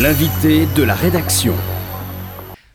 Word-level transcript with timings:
L'invité 0.00 0.66
de 0.76 0.84
la 0.84 0.94
rédaction. 0.94 1.56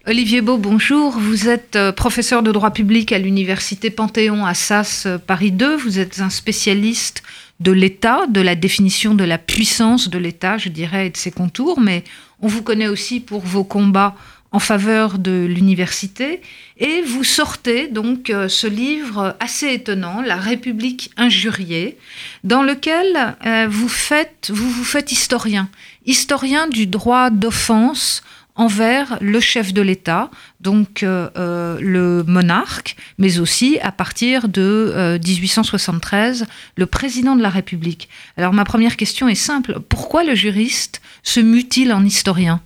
Olivier 0.06 0.42
Beau, 0.42 0.58
bonjour. 0.58 1.18
Vous 1.18 1.48
êtes 1.48 1.78
euh, 1.78 1.94
professeur 1.94 2.44
de 2.44 2.52
droit 2.52 2.72
public 2.72 3.14
à 3.14 3.18
l'université 3.18 3.90
Panthéon 3.90 4.46
à 4.46 4.54
Sas 4.54 5.06
euh, 5.06 5.18
Paris 5.18 5.54
2. 5.54 5.78
Vous 5.78 6.00
êtes 6.00 6.20
un 6.20 6.30
spécialiste 6.30 7.24
de 7.62 7.72
l'État, 7.72 8.28
de 8.28 8.42
la 8.42 8.56
définition 8.56 9.16
de 9.16 9.24
la 9.24 9.38
puissance 9.38 10.10
de 10.10 10.18
l'État, 10.18 10.58
je 10.58 10.68
dirais, 10.68 11.08
et 11.08 11.10
de 11.12 11.18
ses 11.18 11.32
contours, 11.32 11.80
mais 11.80 12.04
on 12.42 12.48
vous 12.50 12.62
connaît 12.62 12.90
aussi 12.90 13.22
pour 13.22 13.40
vos 13.40 13.64
combats 13.64 14.16
en 14.54 14.60
faveur 14.60 15.20
de 15.20 15.46
l'université. 15.50 16.42
Et 16.78 17.02
vous 17.02 17.26
sortez 17.26 17.90
donc 17.90 18.30
euh, 18.30 18.48
ce 18.48 18.68
livre 18.68 19.36
assez 19.42 19.74
étonnant, 19.74 20.22
La 20.22 20.38
République 20.38 21.12
injuriée, 21.18 21.98
dans 22.46 22.64
lequel 22.64 23.36
vous, 23.68 23.90
faites, 23.90 24.52
vous 24.54 24.70
vous 24.70 24.84
faites 24.86 25.12
historien, 25.12 25.68
historien 26.06 26.68
du 26.68 26.88
droit 26.88 27.30
d'offense 27.30 28.24
envers 28.56 29.18
le 29.22 29.40
chef 29.40 29.74
de 29.74 29.82
l'État, 29.82 30.30
donc 30.62 31.04
euh, 31.04 31.30
euh, 31.38 31.80
le 31.82 32.24
monarque, 32.24 32.96
mais 33.18 33.40
aussi 33.40 33.80
à 33.82 33.92
partir 33.92 34.48
de 34.48 35.20
1873, 35.26 36.44
euh, 36.44 36.46
le 36.78 36.86
président 36.86 37.36
de 37.36 37.42
la 37.42 37.50
République. 37.50 38.10
Alors 38.38 38.54
ma 38.54 38.64
première 38.64 38.96
question 38.96 39.28
est 39.28 39.36
simple, 39.36 39.80
pourquoi 39.90 40.24
le 40.24 40.36
juriste 40.36 41.02
se 41.24 41.40
mue-t-il 41.40 41.92
en 41.94 42.06
historien? 42.06 42.62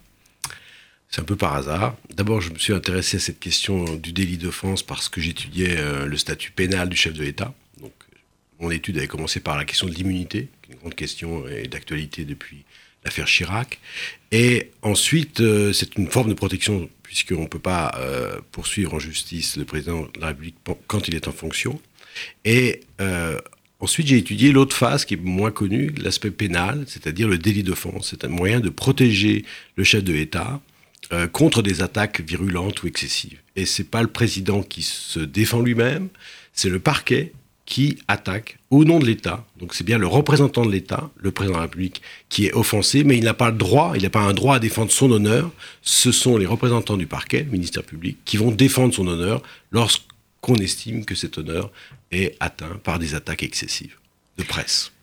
C'est 1.09 1.21
un 1.21 1.25
peu 1.25 1.35
par 1.35 1.53
hasard. 1.55 1.95
D'abord, 2.13 2.41
je 2.41 2.51
me 2.51 2.57
suis 2.57 2.73
intéressé 2.73 3.17
à 3.17 3.19
cette 3.19 3.39
question 3.39 3.95
du 3.95 4.11
délit 4.11 4.37
d'offense 4.37 4.83
parce 4.83 5.09
que 5.09 5.21
j'étudiais 5.21 5.77
le 6.05 6.17
statut 6.17 6.51
pénal 6.51 6.89
du 6.89 6.97
chef 6.97 7.13
de 7.13 7.23
l'État. 7.23 7.53
Donc, 7.79 7.93
mon 8.59 8.71
étude 8.71 8.97
avait 8.97 9.07
commencé 9.07 9.39
par 9.39 9.57
la 9.57 9.63
question 9.63 9.87
de 9.87 9.93
l'immunité, 9.93 10.49
une 10.69 10.75
grande 10.75 10.95
question 10.95 11.47
et 11.47 11.67
d'actualité 11.67 12.25
depuis 12.25 12.65
l'affaire 13.07 13.25
Chirac. 13.25 13.79
Et 14.31 14.71
ensuite, 14.81 15.39
euh, 15.39 15.71
c'est 15.73 15.95
une 15.95 16.09
forme 16.09 16.29
de 16.29 16.33
protection, 16.33 16.89
puisqu'on 17.03 17.43
ne 17.43 17.47
peut 17.47 17.59
pas 17.59 17.93
euh, 17.97 18.39
poursuivre 18.51 18.93
en 18.93 18.99
justice 18.99 19.57
le 19.57 19.65
président 19.65 20.01
de 20.01 20.19
la 20.19 20.27
République 20.27 20.55
quand 20.87 21.07
il 21.07 21.15
est 21.15 21.27
en 21.27 21.31
fonction. 21.31 21.79
Et 22.43 22.81
euh, 22.99 23.39
ensuite, 23.79 24.07
j'ai 24.07 24.17
étudié 24.17 24.51
l'autre 24.51 24.75
phase 24.75 25.05
qui 25.05 25.13
est 25.13 25.23
moins 25.23 25.51
connue, 25.51 25.93
l'aspect 25.97 26.31
pénal, 26.31 26.83
c'est-à-dire 26.87 27.27
le 27.27 27.37
délit 27.37 27.63
d'offense. 27.63 28.09
C'est 28.09 28.25
un 28.25 28.29
moyen 28.29 28.59
de 28.59 28.69
protéger 28.69 29.45
le 29.75 29.83
chef 29.83 30.03
de 30.03 30.13
l'État 30.13 30.59
contre 31.31 31.61
des 31.61 31.81
attaques 31.81 32.21
virulentes 32.21 32.83
ou 32.83 32.87
excessives. 32.87 33.39
Et 33.55 33.65
c'est 33.65 33.83
pas 33.85 34.01
le 34.01 34.07
président 34.07 34.61
qui 34.61 34.81
se 34.81 35.19
défend 35.19 35.61
lui-même, 35.61 36.09
c'est 36.53 36.69
le 36.69 36.79
parquet 36.79 37.31
qui 37.67 37.97
attaque 38.07 38.57
au 38.71 38.85
nom 38.85 38.97
de 38.97 39.05
l'État. 39.05 39.45
Donc 39.59 39.73
c'est 39.73 39.83
bien 39.83 39.97
le 39.97 40.07
représentant 40.07 40.65
de 40.65 40.71
l'État, 40.71 41.11
le 41.17 41.31
président 41.31 41.55
de 41.55 41.59
la 41.59 41.63
République, 41.63 42.01
qui 42.29 42.45
est 42.45 42.53
offensé, 42.53 43.03
mais 43.03 43.17
il 43.17 43.25
n'a 43.25 43.33
pas 43.33 43.51
le 43.51 43.57
droit, 43.57 43.91
il 43.95 44.03
n'a 44.03 44.09
pas 44.09 44.21
un 44.21 44.33
droit 44.33 44.55
à 44.55 44.59
défendre 44.59 44.89
son 44.89 45.11
honneur. 45.11 45.51
Ce 45.81 46.13
sont 46.13 46.37
les 46.37 46.45
représentants 46.45 46.97
du 46.97 47.07
parquet, 47.07 47.43
le 47.43 47.51
ministère 47.51 47.83
public, 47.83 48.17
qui 48.23 48.37
vont 48.37 48.51
défendre 48.51 48.93
son 48.93 49.05
honneur 49.05 49.43
lorsqu'on 49.71 50.55
estime 50.55 51.03
que 51.03 51.13
cet 51.13 51.37
honneur 51.37 51.69
est 52.11 52.35
atteint 52.39 52.79
par 52.83 52.99
des 52.99 53.15
attaques 53.15 53.43
excessives 53.43 53.97
de 54.37 54.43
presse. 54.43 54.93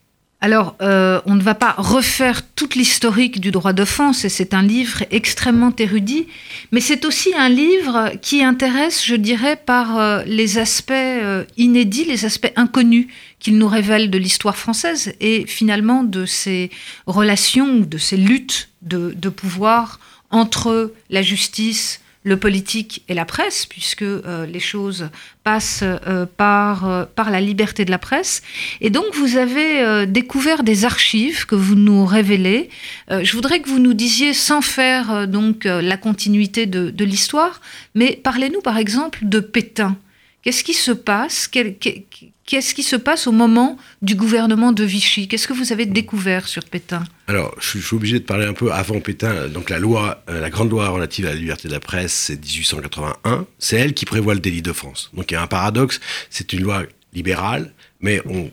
Alors, 0.45 0.77
euh, 0.83 1.23
on 1.25 1.37
ne 1.37 1.43
va 1.43 1.55
pas 1.55 1.75
refaire 1.79 2.43
toute 2.55 2.75
l'historique 2.75 3.41
du 3.41 3.51
droit 3.51 3.73
d'offense, 3.73 4.27
et 4.27 4.29
c'est 4.29 4.53
un 4.53 4.61
livre 4.61 5.03
extrêmement 5.11 5.73
érudit, 5.79 6.27
mais 6.71 6.81
c'est 6.81 7.07
aussi 7.07 7.31
un 7.35 7.49
livre 7.49 8.13
qui 8.21 8.45
intéresse, 8.45 9.03
je 9.07 9.15
dirais, 9.15 9.57
par 9.57 9.99
euh, 9.99 10.23
les 10.27 10.59
aspects 10.59 10.93
euh, 10.93 11.45
inédits, 11.57 12.05
les 12.05 12.27
aspects 12.27 12.53
inconnus 12.57 13.07
qu'il 13.41 13.57
nous 13.57 13.69
révèle 13.69 14.11
de 14.11 14.19
l'histoire 14.19 14.59
française 14.59 15.15
et 15.19 15.47
finalement 15.47 16.05
de 16.05 16.27
ces 16.27 16.69
relations, 17.07 17.79
de 17.79 17.97
ces 17.97 18.19
luttes 18.19 18.69
de, 18.83 19.15
de 19.17 19.29
pouvoir 19.31 19.99
entre 20.31 20.93
la 21.09 21.23
justice, 21.23 22.03
le 22.25 22.39
politique 22.39 23.03
et 23.09 23.15
la 23.15 23.27
presse, 23.27 23.67
puisque 23.67 24.03
euh, 24.03 24.47
les 24.47 24.59
choses 24.59 25.11
passent 25.45 25.85
euh, 25.85 26.25
par, 26.25 26.89
euh, 26.89 27.05
par 27.05 27.31
la 27.31 27.41
liberté 27.41 27.85
de 27.85 27.91
la 27.91 27.99
presse. 27.99 28.43
Et 28.81 28.89
donc, 28.89 29.05
vous 29.15 29.37
avez 29.37 30.07
découvert 30.07 30.65
des 30.65 30.85
archives 30.85 31.45
que 31.47 31.55
vous 31.55 31.75
nous 31.75 32.07
révélez. 32.07 32.71
je 33.11 33.33
voudrais 33.33 33.61
que 33.61 33.69
vous 33.69 33.79
nous 33.79 33.95
disiez, 33.95 34.33
sans 34.33 34.63
faire 34.63 35.29
donc 35.29 35.65
la 35.65 35.97
continuité 35.97 36.67
de, 36.67 36.91
de 36.91 37.05
l'histoire, 37.05 37.61
mais 37.95 38.19
parlez-nous 38.23 38.61
par 38.63 38.79
exemple 38.79 39.21
de 39.23 39.41
Pétain. 39.41 39.97
Qu'est-ce 40.45 40.63
qui 40.63 40.75
se 40.75 40.93
passe? 40.93 41.49
Qu'est-ce 41.49 42.75
qui 42.75 42.83
se 42.83 42.97
passe 42.97 43.27
au 43.27 43.33
moment 43.33 43.79
du 44.03 44.15
gouvernement 44.15 44.73
de 44.73 44.85
Vichy? 44.85 45.27
Qu'est-ce 45.27 45.49
que 45.49 45.55
vous 45.55 45.73
avez 45.73 45.87
découvert 45.87 46.49
sur 46.49 46.65
Pétain? 46.65 47.03
Alors, 47.29 47.55
je 47.59 47.79
suis, 47.79 47.97
obligé 47.97 48.19
de 48.19 48.25
parler 48.25 48.45
un 48.45 48.53
peu 48.53 48.71
avant 48.71 49.01
Pétain. 49.01 49.49
Donc, 49.49 49.71
la 49.71 49.79
loi, 49.79 50.23
euh, 50.29 50.41
la 50.41 50.51
grande 50.51 50.71
loi 50.71 50.91
relative 50.91 51.25
à 51.25 51.31
la 51.31 51.37
liberté 51.37 51.69
de 51.69 51.73
la 51.73 51.81
presse, 51.81 52.13
c'est 52.13 52.37
1881. 52.37 53.47
C'est 53.59 53.77
elle 53.77 53.95
qui 53.95 54.05
prévoit 54.05 54.35
le 54.35 54.41
délit 54.41 54.61
de 54.61 54.75
France. 54.75 55.11
Donc, 55.15 55.31
il 55.31 55.35
y 55.35 55.37
a 55.39 55.43
un 55.43 55.47
paradoxe. 55.47 55.99
C'est 56.29 56.53
une 56.53 56.61
loi 56.61 56.83
libérale, 57.15 57.73
mais 58.01 58.21
on 58.29 58.51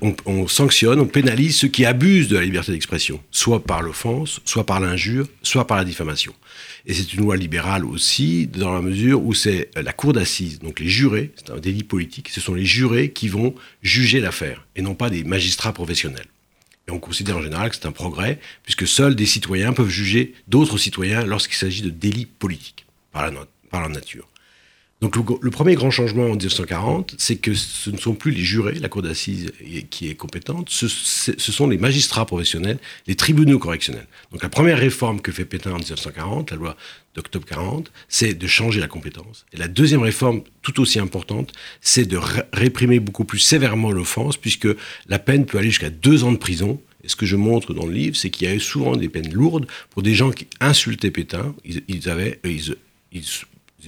on, 0.00 0.48
sanctionne, 0.48 1.00
on 1.00 1.06
pénalise 1.06 1.56
ceux 1.56 1.68
qui 1.68 1.84
abusent 1.84 2.28
de 2.28 2.36
la 2.36 2.44
liberté 2.44 2.72
d'expression, 2.72 3.20
soit 3.30 3.64
par 3.64 3.82
l'offense, 3.82 4.40
soit 4.44 4.64
par 4.64 4.80
l'injure, 4.80 5.26
soit 5.42 5.66
par 5.66 5.76
la 5.76 5.84
diffamation. 5.84 6.34
Et 6.86 6.94
c'est 6.94 7.14
une 7.14 7.20
loi 7.20 7.36
libérale 7.36 7.84
aussi, 7.84 8.46
dans 8.46 8.72
la 8.72 8.80
mesure 8.80 9.22
où 9.22 9.34
c'est 9.34 9.70
la 9.74 9.92
cour 9.92 10.12
d'assises, 10.12 10.58
donc 10.58 10.80
les 10.80 10.88
jurés, 10.88 11.32
c'est 11.36 11.50
un 11.50 11.58
délit 11.58 11.84
politique, 11.84 12.28
ce 12.28 12.40
sont 12.40 12.54
les 12.54 12.64
jurés 12.64 13.12
qui 13.12 13.28
vont 13.28 13.54
juger 13.82 14.20
l'affaire, 14.20 14.66
et 14.76 14.82
non 14.82 14.94
pas 14.94 15.10
des 15.10 15.24
magistrats 15.24 15.72
professionnels. 15.72 16.26
Et 16.88 16.90
on 16.90 16.98
considère 16.98 17.36
en 17.36 17.42
général 17.42 17.70
que 17.70 17.76
c'est 17.76 17.86
un 17.86 17.92
progrès, 17.92 18.40
puisque 18.64 18.86
seuls 18.86 19.14
des 19.14 19.26
citoyens 19.26 19.72
peuvent 19.72 19.88
juger 19.88 20.34
d'autres 20.48 20.78
citoyens 20.78 21.24
lorsqu'il 21.24 21.56
s'agit 21.56 21.82
de 21.82 21.90
délits 21.90 22.26
politiques, 22.26 22.86
par 23.12 23.30
par 23.70 23.82
la 23.82 23.88
nature. 23.88 24.28
Donc 25.02 25.16
le, 25.16 25.50
premier 25.50 25.74
grand 25.74 25.90
changement 25.90 26.26
en 26.26 26.36
1940, 26.36 27.16
c'est 27.18 27.34
que 27.34 27.54
ce 27.54 27.90
ne 27.90 27.96
sont 27.96 28.14
plus 28.14 28.30
les 28.30 28.40
jurés, 28.40 28.74
la 28.74 28.88
cour 28.88 29.02
d'assises 29.02 29.52
qui 29.90 30.08
est 30.08 30.14
compétente, 30.14 30.70
ce, 30.70 30.86
sont 30.86 31.66
les 31.66 31.76
magistrats 31.76 32.24
professionnels, 32.24 32.78
les 33.08 33.16
tribunaux 33.16 33.58
correctionnels. 33.58 34.06
Donc 34.30 34.44
la 34.44 34.48
première 34.48 34.78
réforme 34.78 35.20
que 35.20 35.32
fait 35.32 35.44
Pétain 35.44 35.72
en 35.72 35.78
1940, 35.78 36.52
la 36.52 36.56
loi 36.56 36.76
d'octobre 37.16 37.44
40, 37.46 37.90
c'est 38.08 38.34
de 38.34 38.46
changer 38.46 38.78
la 38.78 38.86
compétence. 38.86 39.44
Et 39.52 39.56
la 39.56 39.66
deuxième 39.66 40.02
réforme, 40.02 40.42
tout 40.62 40.80
aussi 40.80 41.00
importante, 41.00 41.52
c'est 41.80 42.04
de 42.04 42.20
réprimer 42.52 43.00
beaucoup 43.00 43.24
plus 43.24 43.40
sévèrement 43.40 43.90
l'offense, 43.90 44.36
puisque 44.36 44.68
la 45.08 45.18
peine 45.18 45.46
peut 45.46 45.58
aller 45.58 45.70
jusqu'à 45.70 45.90
deux 45.90 46.22
ans 46.22 46.30
de 46.30 46.38
prison. 46.38 46.80
Et 47.02 47.08
ce 47.08 47.16
que 47.16 47.26
je 47.26 47.34
montre 47.34 47.74
dans 47.74 47.86
le 47.86 47.92
livre, 47.92 48.14
c'est 48.14 48.30
qu'il 48.30 48.46
y 48.46 48.50
a 48.52 48.54
eu 48.54 48.60
souvent 48.60 48.94
des 48.94 49.08
peines 49.08 49.32
lourdes 49.32 49.66
pour 49.90 50.04
des 50.04 50.14
gens 50.14 50.30
qui 50.30 50.46
insultaient 50.60 51.10
Pétain. 51.10 51.56
Ils, 51.64 52.08
avaient, 52.08 52.38
ils, 52.44 52.76
ils 53.10 53.24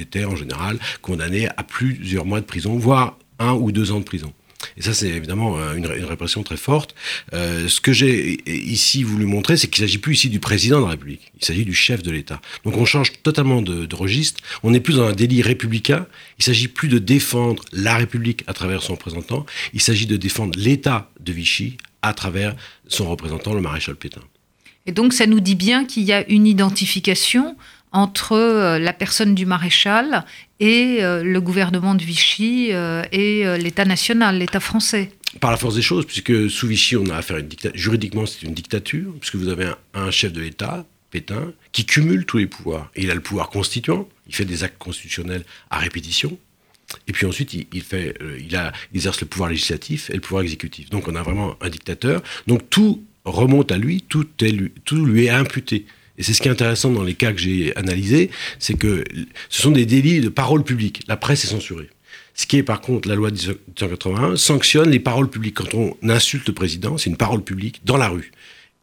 étaient 0.00 0.25
en 0.25 0.37
général 0.37 0.78
condamnés 1.03 1.49
à 1.49 1.62
plusieurs 1.62 2.25
mois 2.25 2.41
de 2.41 2.47
prison, 2.47 2.77
voire 2.77 3.19
un 3.38 3.53
ou 3.53 3.72
deux 3.72 3.91
ans 3.93 3.99
de 3.99 4.05
prison. 4.05 4.32
Et 4.77 4.82
ça, 4.82 4.94
c'est 4.94 5.09
évidemment 5.09 5.59
euh, 5.59 5.75
une, 5.75 5.87
répression 5.87 6.43
très 6.43 6.56
forte. 6.56 6.94
Euh, 7.32 7.69
ce 7.69 7.81
que 7.81 7.93
j'ai 7.93 8.38
ici 8.50 9.03
voulu 9.03 9.27
montrer, 9.27 9.56
c'est 9.56 9.69
qu'il 9.69 9.83
ne 9.83 9.88
s'agit 9.88 9.99
plus 9.99 10.15
ici 10.15 10.28
du 10.28 10.41
président 10.41 10.78
de 10.78 10.84
la 10.84 10.91
République, 10.93 11.33
il 11.38 11.44
s'agit 11.44 11.65
du 11.65 11.75
chef 11.75 12.03
de 12.03 12.10
l'État. 12.10 12.41
Donc 12.65 12.77
on 12.77 12.84
change 12.84 13.12
totalement 13.22 13.62
de, 13.62 13.87
de 13.87 13.94
registre, 13.94 14.43
on 14.62 14.71
n'est 14.71 14.81
plus 14.81 14.97
dans 14.97 15.06
un 15.06 15.12
délit 15.12 15.43
républicain, 15.43 16.06
il 16.38 16.44
s'agit 16.44 16.69
plus 16.69 16.88
de 16.88 16.99
défendre 16.99 17.62
la 17.72 17.97
République 17.97 18.44
à 18.47 18.54
travers 18.54 18.83
son 18.83 18.94
représentant, 18.94 19.47
il 19.72 19.81
s'agit 19.81 20.06
de 20.06 20.16
défendre 20.16 20.59
l'État 20.59 21.10
de 21.21 21.33
Vichy 21.33 21.77
à 22.03 22.12
travers 22.12 22.54
son 22.88 23.09
représentant, 23.09 23.54
le 23.54 23.60
maréchal 23.60 23.97
Pétain. 23.97 24.21
Et 24.87 24.93
donc 24.93 25.15
ça 25.15 25.27
nous 25.27 25.41
dit 25.41 25.54
bien 25.54 25.87
qu'il 25.87 26.03
y 26.03 26.12
a 26.12 26.28
une 26.28 26.47
identification 26.47 27.56
entre 27.94 28.32
euh, 28.32 28.78
la 28.78 28.93
personne 28.93 29.34
du 29.34 29.47
maréchal 29.47 30.25
et 30.60 30.99
euh, 31.00 31.22
le 31.22 31.41
gouvernement 31.41 31.94
de 31.94 32.03
Vichy 32.03 32.69
euh, 32.72 33.03
et 33.12 33.44
l'État 33.56 33.84
national, 33.84 34.38
l'État 34.38 34.60
français. 34.60 35.10
Par 35.41 35.50
la 35.50 35.56
force 35.56 35.77
des 35.77 35.82
choses, 35.82 36.04
puisque 36.04 36.50
sous 36.50 36.66
Vichy, 36.66 36.97
on 36.97 37.09
a 37.09 37.16
affaire 37.16 37.37
à 37.37 37.41
une 37.41 37.49
dictature. 37.49 37.81
Juridiquement, 37.81 38.27
c'est 38.27 38.43
une 38.43 38.54
dictature, 38.54 39.12
puisque 39.19 39.37
vous 39.37 39.49
avez 39.49 39.69
un, 39.94 40.10
chef 40.10 40.33
de 40.33 40.41
l'État, 40.41 40.84
Pétain, 41.10 41.53
qui 41.72 41.86
cumule 41.86 42.27
tous 42.27 42.39
les 42.39 42.47
pouvoirs. 42.47 42.91
il 42.97 43.10
a 43.10 43.15
le 43.15 43.21
pouvoir 43.21 43.48
constituant, 43.48 44.09
il 44.28 44.34
fait 44.34 44.45
des 44.45 44.63
actes 44.63 44.78
constitutionnels 44.78 45.45
à 45.71 45.78
répétition, 45.78 46.36
et 47.09 47.13
puis 47.13 47.27
ensuite, 47.27 47.53
il, 47.54 47.66
exerce 48.95 49.21
le 49.21 49.27
pouvoir 49.27 49.51
législatif 49.51 50.10
et 50.10 50.15
le 50.15 50.21
pouvoir 50.21 50.42
exécutif. 50.42 50.91
Donc 50.91 51.09
on 51.09 51.16
a 51.16 51.22
vraiment 51.22 51.57
un 51.60 51.69
dictateur. 51.69 52.22
Donc 52.47 52.71
tout 52.71 53.03
remonte 53.24 53.72
à 53.72 53.78
lui, 53.78 54.03
tout 54.03 54.24
lui 54.92 55.24
est 55.24 55.30
imputé. 55.30 55.86
Et 56.16 56.22
c'est 56.22 56.33
ce 56.33 56.41
qui 56.41 56.49
est 56.49 56.53
intéressant 56.53 56.91
dans 56.91 57.03
les 57.03 57.15
cas 57.15 57.33
que 57.33 57.39
j'ai 57.39 57.75
analysés, 57.77 58.31
c'est 58.59 58.78
que 58.78 59.05
ce 59.49 59.63
sont 59.63 59.72
des 59.72 59.87
délits 59.87 60.21
de 60.21 60.28
parole 60.28 60.63
publique. 60.63 61.03
La 61.09 61.16
presse 61.16 61.45
est 61.45 61.49
censurée. 61.49 61.91
Ce 62.34 62.47
qui 62.47 62.57
est 62.57 62.63
par 62.63 62.81
contre, 62.81 63.09
la 63.09 63.15
loi 63.15 63.31
de 63.31 63.37
1981 63.37 64.37
sanctionne 64.37 64.91
les 64.91 65.01
paroles 65.01 65.31
publiques. 65.31 65.55
Quand 65.55 65.75
on 65.75 65.97
insulte 66.09 66.49
le 66.49 66.55
président, 66.55 66.99
c'est 66.99 67.11
une 67.11 67.16
parole 67.16 67.43
publique 67.43 67.83
dans 67.84 67.97
la 67.97 68.09
rue, 68.09 68.33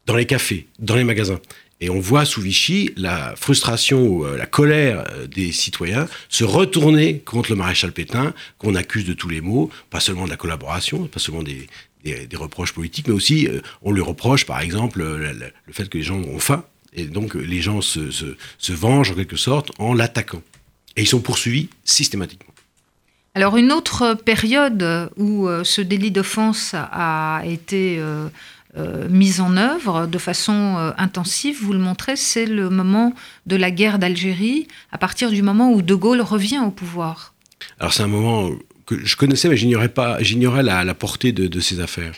dans 0.06 0.16
les 0.16 0.26
cafés, 0.26 0.68
dans 0.80 0.96
les 0.96 1.04
magasins. 1.04 1.40
Et 1.82 1.90
on 1.90 2.00
voit 2.00 2.26
sous 2.26 2.42
Vichy 2.42 2.92
la 2.96 3.34
frustration 3.36 4.24
euh, 4.24 4.38
la 4.38 4.46
colère 4.46 5.04
euh, 5.12 5.26
des 5.26 5.52
citoyens 5.52 6.08
se 6.30 6.44
retourner 6.44 7.20
contre 7.20 7.50
le 7.50 7.56
maréchal 7.56 7.92
Pétain, 7.92 8.34
qu'on 8.60 8.76
accuse 8.76 9.04
de 9.04 9.14
tous 9.14 9.30
les 9.30 9.42
maux, 9.42 9.72
pas 9.90 10.00
seulement 10.00 10.26
de 10.26 10.30
la 10.30 10.38
collaboration, 10.38 11.08
pas 11.08 11.20
seulement 11.20 11.44
des, 11.44 11.68
reproches 12.36 12.74
politiques, 12.74 13.08
mais 13.08 13.14
aussi 13.14 13.48
euh, 13.48 13.62
on 13.82 13.92
lui 13.92 14.02
reproche 14.02 14.46
par 14.46 14.62
exemple 14.62 15.00
le, 15.00 15.18
le 15.18 15.74
fait 15.74 15.90
que 15.90 15.98
les 15.98 16.04
gens 16.04 16.20
ont 16.20 16.40
faim 16.40 16.64
Et 16.94 17.06
donc 17.06 17.36
les 17.36 17.62
gens 17.62 17.82
se, 17.82 18.12
se 18.12 18.74
vengent 18.74 19.12
en 19.12 19.16
quelque 19.16 19.38
sorte 19.38 19.72
en 19.80 19.94
l'attaquant. 19.94 20.42
Et 20.98 21.02
ils 21.02 21.08
sont 21.08 21.22
poursuivis 21.22 21.70
systématiquement. 21.86 22.52
Alors 23.34 23.56
une 23.56 23.72
autre 23.72 24.14
période 24.14 25.10
où 25.16 25.48
euh, 25.48 25.64
ce 25.64 25.82
délit 25.82 26.12
d'offense 26.12 26.74
a 26.74 27.42
été 27.46 27.98
euh, 27.98 28.28
euh, 28.78 29.08
mis 29.10 29.40
en 29.40 29.56
œuvre 29.56 30.06
de 30.06 30.18
façon 30.18 30.94
intensive, 30.98 31.58
vous 31.62 31.72
le 31.72 31.80
montrez, 31.80 32.18
c'est 32.18 32.46
le 32.46 32.70
moment 32.70 33.14
de 33.46 33.56
la 33.56 33.72
guerre 33.72 34.00
d'Algérie, 34.00 34.68
à 34.92 34.98
partir 34.98 35.32
du 35.32 35.42
moment 35.42 35.72
où 35.72 35.82
De 35.82 35.96
Gaulle 35.96 36.22
revient 36.22 36.60
au 36.60 36.72
pouvoir. 36.72 37.34
Alors 37.80 37.94
c'est 37.94 38.04
un 38.04 38.08
moment 38.08 38.50
que 38.86 39.06
je 39.06 39.16
connaissais, 39.16 39.48
mais 39.48 39.56
j'ignorais 39.56 39.90
pas, 39.90 40.22
j'ignorais 40.22 40.64
la, 40.64 40.94
portée 40.94 41.32
de, 41.32 41.60
ces 41.62 41.80
affaires. 41.80 42.14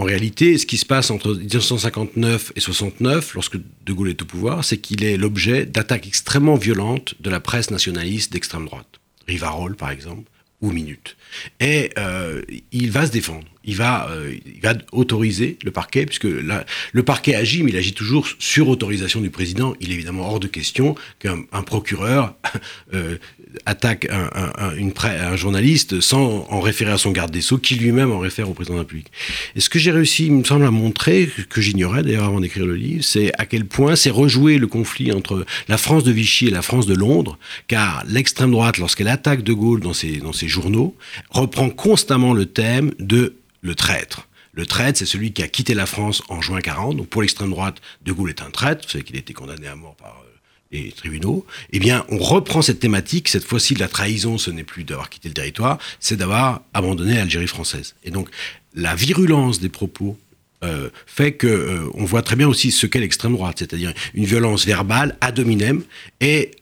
En 0.00 0.04
réalité, 0.04 0.56
ce 0.56 0.64
qui 0.64 0.78
se 0.78 0.86
passe 0.86 1.10
entre 1.10 1.34
1959 1.34 2.52
et 2.56 2.60
69, 2.60 3.34
lorsque 3.34 3.58
De 3.84 3.92
Gaulle 3.92 4.08
est 4.08 4.22
au 4.22 4.24
pouvoir, 4.24 4.64
c'est 4.64 4.78
qu'il 4.78 5.04
est 5.04 5.18
l'objet 5.18 5.66
d'attaques 5.66 6.06
extrêmement 6.06 6.54
violentes 6.54 7.16
de 7.20 7.28
la 7.28 7.38
presse 7.38 7.70
nationaliste 7.70 8.32
d'extrême 8.32 8.64
droite. 8.64 8.98
Rivarol, 9.28 9.76
par 9.76 9.90
exemple, 9.90 10.22
ou 10.62 10.72
minutes. 10.72 11.18
Et 11.60 11.90
euh, 11.98 12.40
il 12.72 12.90
va 12.90 13.04
se 13.04 13.12
défendre. 13.12 13.46
Il 13.64 13.76
va, 13.76 14.08
euh, 14.10 14.34
il 14.46 14.60
va 14.62 14.74
autoriser 14.92 15.58
le 15.64 15.70
parquet, 15.70 16.06
puisque 16.06 16.24
le 16.24 17.02
parquet 17.02 17.34
agit, 17.34 17.62
mais 17.62 17.70
il 17.70 17.76
agit 17.76 17.92
toujours 17.92 18.26
sur 18.38 18.68
autorisation 18.68 19.20
du 19.20 19.30
président. 19.30 19.74
Il 19.80 19.90
est 19.90 19.94
évidemment 19.94 20.28
hors 20.28 20.40
de 20.40 20.46
question 20.46 20.94
qu'un 21.18 21.42
procureur 21.62 22.34
euh, 22.94 23.18
attaque 23.66 24.08
un, 24.10 24.74
une, 24.76 24.92
un, 25.02 25.36
journaliste 25.36 26.00
sans 26.00 26.46
en 26.48 26.60
référer 26.60 26.92
à 26.92 26.98
son 26.98 27.10
garde 27.10 27.30
des 27.30 27.40
Sceaux, 27.40 27.58
qui 27.58 27.74
lui-même 27.74 28.12
en 28.12 28.18
réfère 28.18 28.48
au 28.48 28.54
président 28.54 28.74
de 28.74 28.78
la 28.78 28.82
République. 28.82 29.10
Et 29.56 29.60
ce 29.60 29.68
que 29.68 29.78
j'ai 29.78 29.90
réussi, 29.90 30.26
il 30.26 30.32
me 30.32 30.44
semble, 30.44 30.64
à 30.64 30.70
montrer, 30.70 31.28
que 31.48 31.60
j'ignorais 31.60 32.02
d'ailleurs 32.02 32.24
avant 32.24 32.40
d'écrire 32.40 32.66
le 32.66 32.76
livre, 32.76 33.04
c'est 33.04 33.32
à 33.38 33.46
quel 33.46 33.66
point 33.66 33.96
c'est 33.96 34.10
rejouer 34.10 34.58
le 34.58 34.66
conflit 34.66 35.12
entre 35.12 35.44
la 35.68 35.76
France 35.76 36.04
de 36.04 36.12
Vichy 36.12 36.48
et 36.48 36.50
la 36.50 36.62
France 36.62 36.86
de 36.86 36.94
Londres, 36.94 37.38
car 37.68 38.04
l'extrême 38.06 38.52
droite, 38.52 38.78
lorsqu'elle 38.78 39.08
attaque 39.08 39.42
De 39.42 39.52
Gaulle 39.52 39.80
dans 39.80 39.94
ses, 39.94 40.18
dans 40.18 40.32
ses 40.32 40.48
journaux, 40.48 40.94
reprend 41.30 41.70
constamment 41.70 42.32
le 42.32 42.46
thème 42.46 42.92
de 42.98 43.34
le 43.60 43.74
traître. 43.74 44.28
Le 44.52 44.66
traître, 44.66 44.98
c'est 44.98 45.06
celui 45.06 45.32
qui 45.32 45.42
a 45.42 45.48
quitté 45.48 45.74
la 45.74 45.86
France 45.86 46.22
en 46.28 46.40
juin 46.40 46.60
40. 46.60 46.96
Donc 46.96 47.08
pour 47.08 47.22
l'extrême 47.22 47.50
droite, 47.50 47.80
De 48.02 48.12
Gaulle 48.12 48.30
est 48.30 48.42
un 48.42 48.50
traître. 48.50 48.84
Vous 48.84 48.90
savez 48.90 49.04
qu'il 49.04 49.16
a 49.16 49.20
été 49.20 49.32
condamné 49.32 49.68
à 49.68 49.76
mort 49.76 49.94
par 49.94 50.22
euh, 50.24 50.30
les 50.72 50.90
tribunaux. 50.92 51.46
Eh 51.72 51.78
bien, 51.78 52.04
on 52.08 52.18
reprend 52.18 52.62
cette 52.62 52.80
thématique. 52.80 53.28
Cette 53.28 53.44
fois-ci, 53.44 53.74
la 53.76 53.88
trahison, 53.88 54.38
ce 54.38 54.50
n'est 54.50 54.64
plus 54.64 54.84
d'avoir 54.84 55.08
quitté 55.08 55.28
le 55.28 55.34
territoire, 55.34 55.78
c'est 56.00 56.16
d'avoir 56.16 56.62
abandonné 56.74 57.14
l'Algérie 57.14 57.46
française. 57.46 57.94
Et 58.02 58.10
donc, 58.10 58.28
la 58.74 58.94
virulence 58.94 59.60
des 59.60 59.68
propos 59.68 60.18
euh, 60.64 60.90
fait 61.06 61.32
que 61.32 61.46
euh, 61.46 61.90
on 61.94 62.04
voit 62.04 62.22
très 62.22 62.36
bien 62.36 62.48
aussi 62.48 62.72
ce 62.72 62.86
qu'est 62.86 63.00
l'extrême 63.00 63.32
droite, 63.32 63.60
c'est-à-dire 63.60 63.94
une 64.14 64.24
violence 64.24 64.66
verbale 64.66 65.16
ad 65.20 65.38
hominem 65.38 65.82
et 66.20 66.52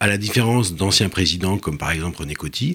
à 0.00 0.08
la 0.08 0.18
différence 0.18 0.74
d'anciens 0.74 1.08
présidents 1.08 1.56
comme 1.56 1.78
par 1.78 1.92
exemple 1.92 2.18
René 2.18 2.34
Coty, 2.34 2.74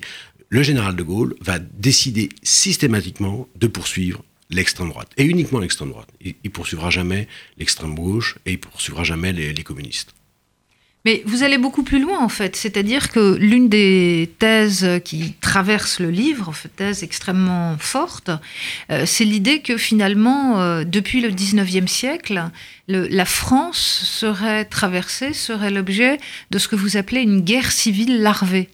le 0.49 0.63
général 0.63 0.95
de 0.95 1.03
Gaulle 1.03 1.35
va 1.41 1.59
décider 1.59 2.29
systématiquement 2.43 3.47
de 3.55 3.67
poursuivre 3.67 4.23
l'extrême 4.49 4.89
droite, 4.89 5.11
et 5.17 5.23
uniquement 5.23 5.59
l'extrême 5.59 5.89
droite. 5.89 6.09
Il, 6.21 6.35
ne 6.43 6.49
poursuivra 6.49 6.89
jamais 6.89 7.27
l'extrême 7.57 7.95
gauche, 7.95 8.37
et 8.45 8.53
il 8.53 8.59
poursuivra 8.59 9.03
jamais 9.03 9.33
les, 9.33 9.63
communistes. 9.63 10.13
Mais 11.03 11.21
vous 11.25 11.43
allez 11.43 11.59
beaucoup 11.59 11.83
plus 11.83 11.99
loin, 11.99 12.19
en 12.19 12.29
fait. 12.29 12.55
C'est-à-dire 12.55 13.11
que 13.11 13.35
l'une 13.35 13.69
des 13.69 14.31
thèses 14.39 14.87
qui 15.03 15.33
traverse 15.39 15.99
le 15.99 16.09
livre, 16.09 16.51
thèse 16.75 17.03
extrêmement 17.03 17.77
forte, 17.77 18.31
euh, 18.91 19.05
c'est 19.05 19.25
l'idée 19.25 19.61
que 19.61 19.77
finalement, 19.77 20.61
euh, 20.61 20.83
depuis 20.83 21.21
le 21.21 21.29
19e 21.29 21.87
siècle, 21.87 22.49
la 22.87 23.25
France 23.25 23.77
serait 24.03 24.65
traversée, 24.65 25.33
serait 25.33 25.71
l'objet 25.71 26.17
de 26.49 26.57
ce 26.57 26.67
que 26.67 26.75
vous 26.75 26.97
appelez 26.97 27.21
une 27.21 27.41
guerre 27.41 27.71
civile 27.71 28.21
larvée. 28.21 28.69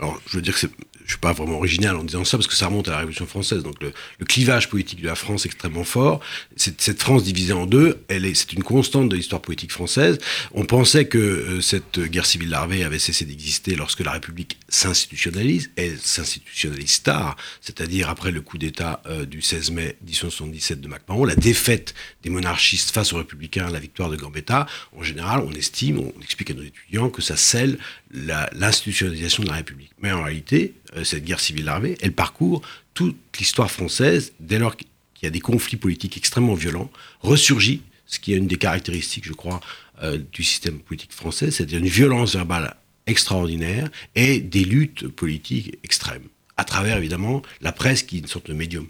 Alors, 0.00 0.20
je 0.26 0.36
veux 0.36 0.42
dire 0.42 0.54
que 0.54 0.60
c'est 0.60 0.70
je 1.12 1.16
suis 1.16 1.20
pas 1.20 1.34
vraiment 1.34 1.58
original 1.58 1.94
en 1.96 2.04
disant 2.04 2.24
ça 2.24 2.38
parce 2.38 2.46
que 2.46 2.54
ça 2.54 2.68
remonte 2.68 2.88
à 2.88 2.92
la 2.92 2.96
Révolution 2.98 3.26
française. 3.26 3.62
Donc 3.62 3.74
le, 3.82 3.92
clivage 4.24 4.70
politique 4.70 5.02
de 5.02 5.06
la 5.06 5.14
France 5.14 5.44
est 5.44 5.48
extrêmement 5.48 5.84
fort. 5.84 6.20
Cette, 6.56 7.02
France 7.02 7.22
divisée 7.22 7.52
en 7.52 7.66
deux, 7.66 8.02
elle 8.08 8.24
est, 8.24 8.34
c'est 8.34 8.54
une 8.54 8.62
constante 8.62 9.10
de 9.10 9.16
l'histoire 9.16 9.42
politique 9.42 9.72
française. 9.72 10.18
On 10.52 10.64
pensait 10.64 11.04
que 11.04 11.18
euh, 11.18 11.60
cette 11.60 12.00
guerre 12.00 12.24
civile 12.24 12.48
larvée 12.48 12.82
avait 12.82 12.98
cessé 12.98 13.26
d'exister 13.26 13.74
lorsque 13.74 14.00
la 14.00 14.12
République 14.12 14.58
s'institutionnalise. 14.70 15.70
Elle 15.76 15.98
s'institutionnalise 15.98 17.02
tard, 17.02 17.36
c'est-à-dire 17.60 18.08
après 18.08 18.30
le 18.30 18.40
coup 18.40 18.56
d'État 18.56 19.02
euh, 19.06 19.26
du 19.26 19.42
16 19.42 19.70
mai 19.72 19.96
1877 20.06 20.80
de 20.80 20.88
MacMahon, 20.88 21.26
la 21.26 21.36
défaite 21.36 21.94
des 22.22 22.30
monarchistes 22.30 22.90
face 22.90 23.12
aux 23.12 23.18
républicains, 23.18 23.68
la 23.68 23.80
victoire 23.80 24.08
de 24.08 24.16
Gambetta. 24.16 24.66
En 24.96 25.02
général, 25.02 25.44
on 25.46 25.52
estime, 25.52 25.98
on 25.98 26.22
explique 26.22 26.52
à 26.52 26.54
nos 26.54 26.62
étudiants 26.62 27.10
que 27.10 27.20
ça 27.20 27.36
scelle 27.36 27.76
l'institutionnalisation 28.12 29.42
de 29.42 29.48
la 29.48 29.56
République. 29.56 29.90
Mais 30.00 30.12
en 30.12 30.22
réalité, 30.22 30.74
cette 31.04 31.24
guerre 31.24 31.40
civile 31.40 31.66
larvée, 31.66 31.96
elle 32.00 32.12
parcourt 32.12 32.62
toute 32.94 33.16
l'histoire 33.38 33.70
française 33.70 34.32
dès 34.40 34.58
lors 34.58 34.76
qu'il 34.76 34.86
y 35.22 35.26
a 35.26 35.30
des 35.30 35.40
conflits 35.40 35.76
politiques 35.76 36.16
extrêmement 36.16 36.54
violents, 36.54 36.90
ressurgit, 37.20 37.82
ce 38.06 38.18
qui 38.18 38.34
est 38.34 38.36
une 38.36 38.46
des 38.46 38.58
caractéristiques, 38.58 39.26
je 39.26 39.32
crois, 39.32 39.60
euh, 40.02 40.18
du 40.32 40.42
système 40.42 40.78
politique 40.78 41.12
français, 41.12 41.50
c'est-à-dire 41.50 41.78
une 41.78 41.86
violence 41.86 42.34
verbale 42.34 42.76
extraordinaire 43.06 43.90
et 44.14 44.40
des 44.40 44.64
luttes 44.64 45.08
politiques 45.08 45.78
extrêmes, 45.82 46.28
à 46.56 46.64
travers 46.64 46.98
évidemment 46.98 47.42
la 47.60 47.72
presse 47.72 48.02
qui 48.02 48.16
est 48.16 48.20
une 48.20 48.26
sorte 48.26 48.48
de 48.48 48.54
médium 48.54 48.86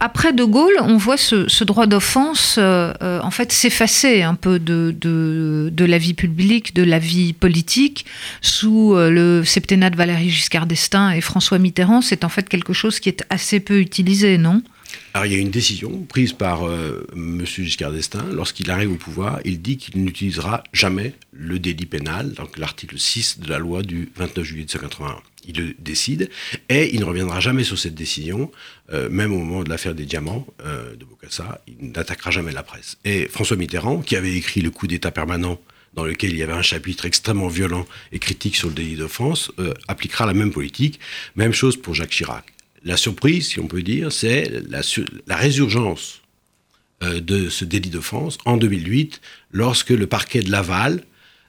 après 0.00 0.32
De 0.32 0.44
Gaulle, 0.44 0.76
on 0.80 0.96
voit 0.96 1.16
ce, 1.16 1.64
droit 1.64 1.86
d'offense 1.86 2.56
euh, 2.58 2.92
euh, 3.02 3.20
en 3.20 3.30
fait 3.30 3.50
s'effacer 3.50 4.22
un 4.22 4.34
peu 4.34 4.58
de, 4.58 4.94
de, 4.96 5.84
la 5.84 5.98
vie 5.98 6.14
publique, 6.14 6.74
de 6.74 6.84
la 6.84 6.98
vie 6.98 7.32
politique. 7.32 8.06
Sous 8.40 8.94
euh, 8.94 9.10
le 9.10 9.44
septennat 9.44 9.90
de 9.90 9.96
Valéry 9.96 10.30
Giscard 10.30 10.66
d'Estaing 10.66 11.10
et 11.10 11.20
François 11.20 11.58
Mitterrand, 11.58 12.00
c'est 12.00 12.24
en 12.24 12.28
fait 12.28 12.48
quelque 12.48 12.72
chose 12.72 13.00
qui 13.00 13.08
est 13.08 13.24
assez 13.30 13.58
peu 13.58 13.80
utilisé, 13.80 14.38
non? 14.38 14.62
Alors 15.14 15.26
il 15.26 15.32
y 15.32 15.36
a 15.36 15.38
une 15.38 15.50
décision 15.50 15.90
prise 16.08 16.32
par 16.34 16.64
M. 17.16 17.42
Giscard 17.44 17.92
d'Estaing. 17.92 18.26
Lorsqu'il 18.32 18.70
arrive 18.70 18.92
au 18.92 18.96
pouvoir, 18.96 19.40
il 19.44 19.62
dit 19.62 19.78
qu'il 19.78 20.02
n'utilisera 20.02 20.62
jamais 20.72 21.14
le 21.32 21.58
délit 21.58 21.86
pénal, 21.86 22.32
donc 22.34 22.58
l'article 22.58 22.98
6 22.98 23.40
de 23.40 23.48
la 23.48 23.58
loi 23.58 23.82
du 23.82 24.10
29 24.16 24.44
juillet 24.44 24.66
1981 24.66 25.31
il 25.46 25.56
le 25.56 25.74
décide, 25.78 26.30
et 26.68 26.94
il 26.94 27.00
ne 27.00 27.04
reviendra 27.04 27.40
jamais 27.40 27.64
sur 27.64 27.78
cette 27.78 27.94
décision, 27.94 28.50
euh, 28.92 29.08
même 29.08 29.32
au 29.32 29.38
moment 29.38 29.62
de 29.62 29.68
l'affaire 29.68 29.94
des 29.94 30.04
diamants 30.04 30.46
euh, 30.64 30.94
de 30.96 31.04
Bokassa, 31.04 31.62
il 31.66 31.90
n'attaquera 31.90 32.30
jamais 32.30 32.52
la 32.52 32.62
presse. 32.62 32.98
Et 33.04 33.28
François 33.28 33.56
Mitterrand, 33.56 34.00
qui 34.00 34.16
avait 34.16 34.34
écrit 34.34 34.60
le 34.60 34.70
coup 34.70 34.86
d'État 34.86 35.10
permanent, 35.10 35.60
dans 35.94 36.04
lequel 36.04 36.30
il 36.30 36.38
y 36.38 36.42
avait 36.42 36.52
un 36.52 36.62
chapitre 36.62 37.04
extrêmement 37.04 37.48
violent 37.48 37.86
et 38.12 38.18
critique 38.18 38.56
sur 38.56 38.68
le 38.68 38.74
délit 38.74 38.96
d'offense, 38.96 39.52
euh, 39.58 39.74
appliquera 39.88 40.26
la 40.26 40.34
même 40.34 40.52
politique. 40.52 41.00
Même 41.36 41.52
chose 41.52 41.76
pour 41.76 41.94
Jacques 41.94 42.10
Chirac. 42.10 42.44
La 42.84 42.96
surprise, 42.96 43.48
si 43.48 43.60
on 43.60 43.66
peut 43.66 43.82
dire, 43.82 44.10
c'est 44.10 44.50
la, 44.68 44.80
la, 45.26 45.36
résurgence 45.36 46.20
de 47.00 47.48
ce 47.48 47.64
délit 47.64 47.90
d'offense 47.90 48.38
en 48.44 48.56
2008, 48.56 49.20
lorsque 49.52 49.90
le 49.90 50.06
parquet 50.06 50.42
de 50.42 50.50
Laval 50.50 51.04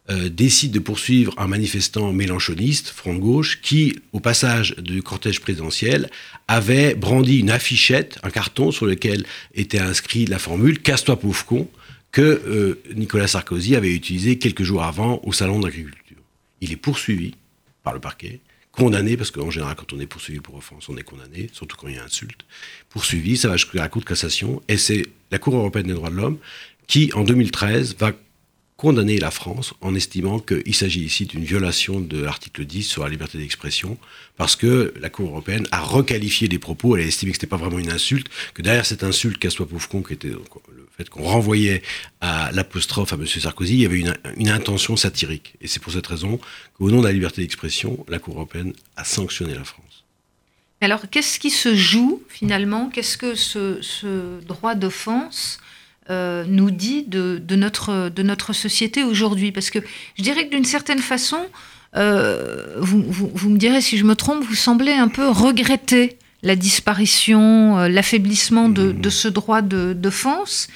euh, 0.09 0.27
décide 0.27 0.73
de 0.73 0.79
poursuivre 0.79 1.33
un 1.37 1.47
manifestant 1.47 2.11
mélanchoniste, 2.11 2.89
front 2.89 3.13
de 3.13 3.19
gauche, 3.19 3.61
qui, 3.61 3.99
au 4.11 4.19
passage 4.19 4.75
du 4.75 5.01
cortège 5.01 5.39
présidentiel, 5.39 6.09
avait 6.49 6.93
brandi 6.93 7.39
une 7.39 7.49
affichette, 7.49 8.19
un 8.21 8.29
carton 8.29 8.71
sur 8.71 8.85
lequel 8.85 9.25
était 9.53 9.79
inscrit 9.79 10.25
la 10.25 10.39
formule 10.39 10.81
Casse-toi 10.81 11.17
pauvre 11.17 11.45
con, 11.45 11.69
que 12.11 12.21
euh, 12.21 12.81
Nicolas 12.95 13.27
Sarkozy 13.27 13.77
avait 13.77 13.93
utilisé 13.93 14.37
quelques 14.37 14.63
jours 14.63 14.83
avant 14.83 15.21
au 15.23 15.31
Salon 15.31 15.61
d'agriculture. 15.61 16.17
Il 16.59 16.73
est 16.73 16.77
poursuivi 16.77 17.35
par 17.81 17.93
le 17.93 18.01
parquet, 18.01 18.41
condamné, 18.73 19.15
parce 19.15 19.31
qu'en 19.31 19.51
général, 19.51 19.75
quand 19.75 19.93
on 19.93 19.99
est 20.01 20.05
poursuivi 20.05 20.41
pour 20.41 20.55
offense, 20.55 20.89
on 20.89 20.97
est 20.97 21.03
condamné, 21.03 21.49
surtout 21.53 21.77
quand 21.77 21.87
il 21.87 21.95
y 21.95 21.97
a 21.97 22.03
insulte. 22.03 22.43
Poursuivi, 22.89 23.37
ça 23.37 23.47
va 23.47 23.55
jusqu'à 23.55 23.79
la 23.79 23.87
Cour 23.87 24.01
de 24.01 24.07
cassation, 24.07 24.61
et 24.67 24.75
c'est 24.75 25.05
la 25.31 25.39
Cour 25.39 25.55
européenne 25.55 25.87
des 25.87 25.93
droits 25.93 26.09
de 26.09 26.15
l'homme 26.15 26.39
qui, 26.87 27.11
en 27.13 27.23
2013, 27.23 27.95
va 27.97 28.11
condamner 28.83 29.17
la 29.17 29.31
France 29.31 29.73
en 29.79 29.95
estimant 29.95 30.39
qu'il 30.39 30.75
s'agit 30.75 30.99
ici 30.99 31.25
d'une 31.25 31.45
violation 31.45 32.01
de 32.01 32.21
l'article 32.21 32.65
10 32.65 32.83
sur 32.83 33.05
la 33.05 33.09
liberté 33.09 33.37
d'expression, 33.37 33.97
parce 34.35 34.57
que 34.57 34.93
la 34.99 35.09
Cour 35.09 35.29
européenne 35.29 35.65
a 35.71 35.79
requalifié 35.79 36.49
les 36.49 36.59
propos, 36.59 36.97
elle 36.97 37.03
a 37.03 37.07
estimé 37.07 37.31
que 37.31 37.37
ce 37.37 37.39
n'était 37.39 37.49
pas 37.49 37.55
vraiment 37.55 37.79
une 37.79 37.89
insulte, 37.89 38.27
que 38.53 38.61
derrière 38.61 38.85
cette 38.85 39.05
insulte, 39.05 39.37
qu'elle 39.37 39.51
soit 39.51 39.69
pauvre 39.69 39.87
con, 39.87 40.03
qui 40.03 40.11
était 40.11 40.27
le 40.27 40.41
fait 40.97 41.09
qu'on 41.09 41.23
renvoyait 41.23 41.81
à 42.19 42.51
l'apostrophe 42.51 43.13
à 43.13 43.15
M. 43.15 43.25
Sarkozy, 43.25 43.75
il 43.75 43.81
y 43.83 43.85
avait 43.85 43.99
une, 43.99 44.15
une 44.35 44.49
intention 44.49 44.97
satirique. 44.97 45.53
Et 45.61 45.69
c'est 45.69 45.81
pour 45.81 45.93
cette 45.93 46.07
raison 46.07 46.37
qu'au 46.77 46.91
nom 46.91 46.99
de 46.99 47.07
la 47.07 47.13
liberté 47.13 47.41
d'expression, 47.41 48.05
la 48.09 48.19
Cour 48.19 48.35
européenne 48.35 48.73
a 48.97 49.05
sanctionné 49.05 49.55
la 49.55 49.63
France. 49.63 50.03
Alors, 50.81 51.09
qu'est-ce 51.09 51.39
qui 51.39 51.51
se 51.51 51.73
joue 51.73 52.21
finalement? 52.27 52.89
Qu'est-ce 52.89 53.17
que 53.17 53.33
ce 53.33 54.41
droit 54.41 54.75
d'offense 54.75 55.59
euh, 56.09 56.43
nous 56.47 56.69
dit 56.69 57.05
de, 57.07 57.39
notre, 57.55 58.09
de 58.09 58.23
notre 58.23 58.53
société 58.53 59.03
aujourd'hui. 59.03 59.51
Parce 59.51 59.69
que 59.69 59.79
je 60.17 60.23
dirais 60.23 60.47
que 60.47 60.51
d'une 60.51 60.65
certaine 60.65 60.99
façon, 60.99 61.39
euh, 61.95 62.75
vous, 62.79 63.49
me 63.49 63.57
direz 63.57 63.81
si 63.81 63.97
je 63.97 64.03
me 64.03 64.15
trompe, 64.15 64.43
vous 64.43 64.55
semblez 64.55 64.91
un 64.91 65.07
peu 65.07 65.29
regretter 65.29 66.17
la 66.45 66.57
disparition, 66.57 67.77
l'affaiblissement 67.87 68.67
de, 68.67 68.91
mmh. 68.91 69.09
ce 69.09 69.27
droit 69.29 69.61
de 69.61 69.93
d'offense. 69.93 70.67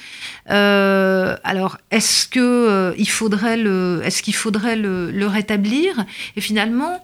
alors, 0.45 1.77
est-ce 1.91 2.25
que 2.25 2.95
il 2.97 3.09
faudrait 3.09 3.57
le, 3.57 3.99
est-ce 4.05 4.23
qu'il 4.23 4.35
faudrait 4.35 4.77
le, 4.77 5.11
le, 5.11 5.27
rétablir? 5.27 6.05
Et 6.37 6.41
finalement, 6.41 7.03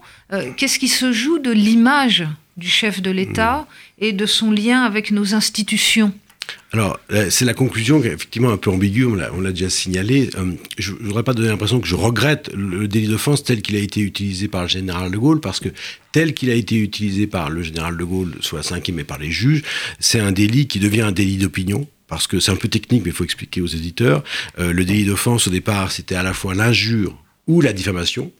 qu'est-ce 0.56 0.78
qui 0.78 0.88
se 0.88 1.12
joue 1.12 1.38
de 1.38 1.50
l'image 1.50 2.26
du 2.56 2.68
chef 2.68 3.02
de 3.02 3.10
l'État 3.10 3.66
et 3.98 4.14
de 4.14 4.24
son 4.24 4.50
lien 4.50 4.82
avec 4.82 5.10
nos 5.10 5.34
institutions? 5.34 6.14
Alors, 6.72 6.98
euh, 7.12 7.30
c'est 7.30 7.44
la 7.44 7.54
conclusion 7.54 8.00
qui 8.00 8.08
est 8.08 8.12
effectivement 8.12 8.50
un 8.50 8.56
peu 8.56 8.68
ambiguë, 8.68 9.04
on 9.04 9.14
l'a 9.14 9.52
déjà 9.52 9.70
signalé. 9.70 10.28
Euh, 10.36 10.54
je 10.76 10.92
ne 10.92 10.98
voudrais 10.98 11.22
pas 11.22 11.32
donner 11.32 11.48
l'impression 11.48 11.80
que 11.80 11.86
je 11.86 11.94
regrette 11.94 12.50
le 12.52 12.88
délit 12.88 13.06
d'offense 13.06 13.44
tel 13.44 13.62
qu'il 13.62 13.76
a 13.76 13.78
été 13.78 14.00
utilisé 14.00 14.48
par 14.48 14.62
le 14.62 14.68
général 14.68 15.12
de 15.12 15.16
Gaulle, 15.16 15.40
parce 15.40 15.60
que 15.60 15.68
tel 16.10 16.34
qu'il 16.34 16.50
a 16.50 16.54
été 16.54 16.76
utilisé 16.76 17.28
par 17.28 17.48
le 17.48 17.62
général 17.62 17.96
de 17.96 18.02
Gaulle, 18.02 18.34
soit 18.40 18.64
cinquième 18.64 18.98
et 18.98 19.04
par 19.04 19.18
les 19.18 19.30
juges, 19.30 19.62
c'est 20.00 20.18
un 20.18 20.32
délit 20.32 20.66
qui 20.66 20.80
devient 20.80 21.02
un 21.02 21.12
délit 21.12 21.36
d'opinion 21.36 21.86
parce 22.08 22.26
que 22.26 22.40
c'est 22.40 22.50
un 22.50 22.56
peu 22.56 22.68
technique, 22.68 23.02
mais 23.04 23.10
il 23.10 23.14
faut 23.14 23.24
expliquer 23.24 23.60
aux 23.60 23.66
éditeurs. 23.66 24.24
Euh, 24.58 24.72
le 24.72 24.84
délit 24.84 25.04
d'offense, 25.04 25.46
au 25.46 25.50
départ, 25.50 25.92
c'était 25.92 26.16
à 26.16 26.22
la 26.22 26.34
fois 26.34 26.54
l'injure 26.54 27.16
ou 27.46 27.60
la 27.60 27.72
diffamation. 27.72 28.32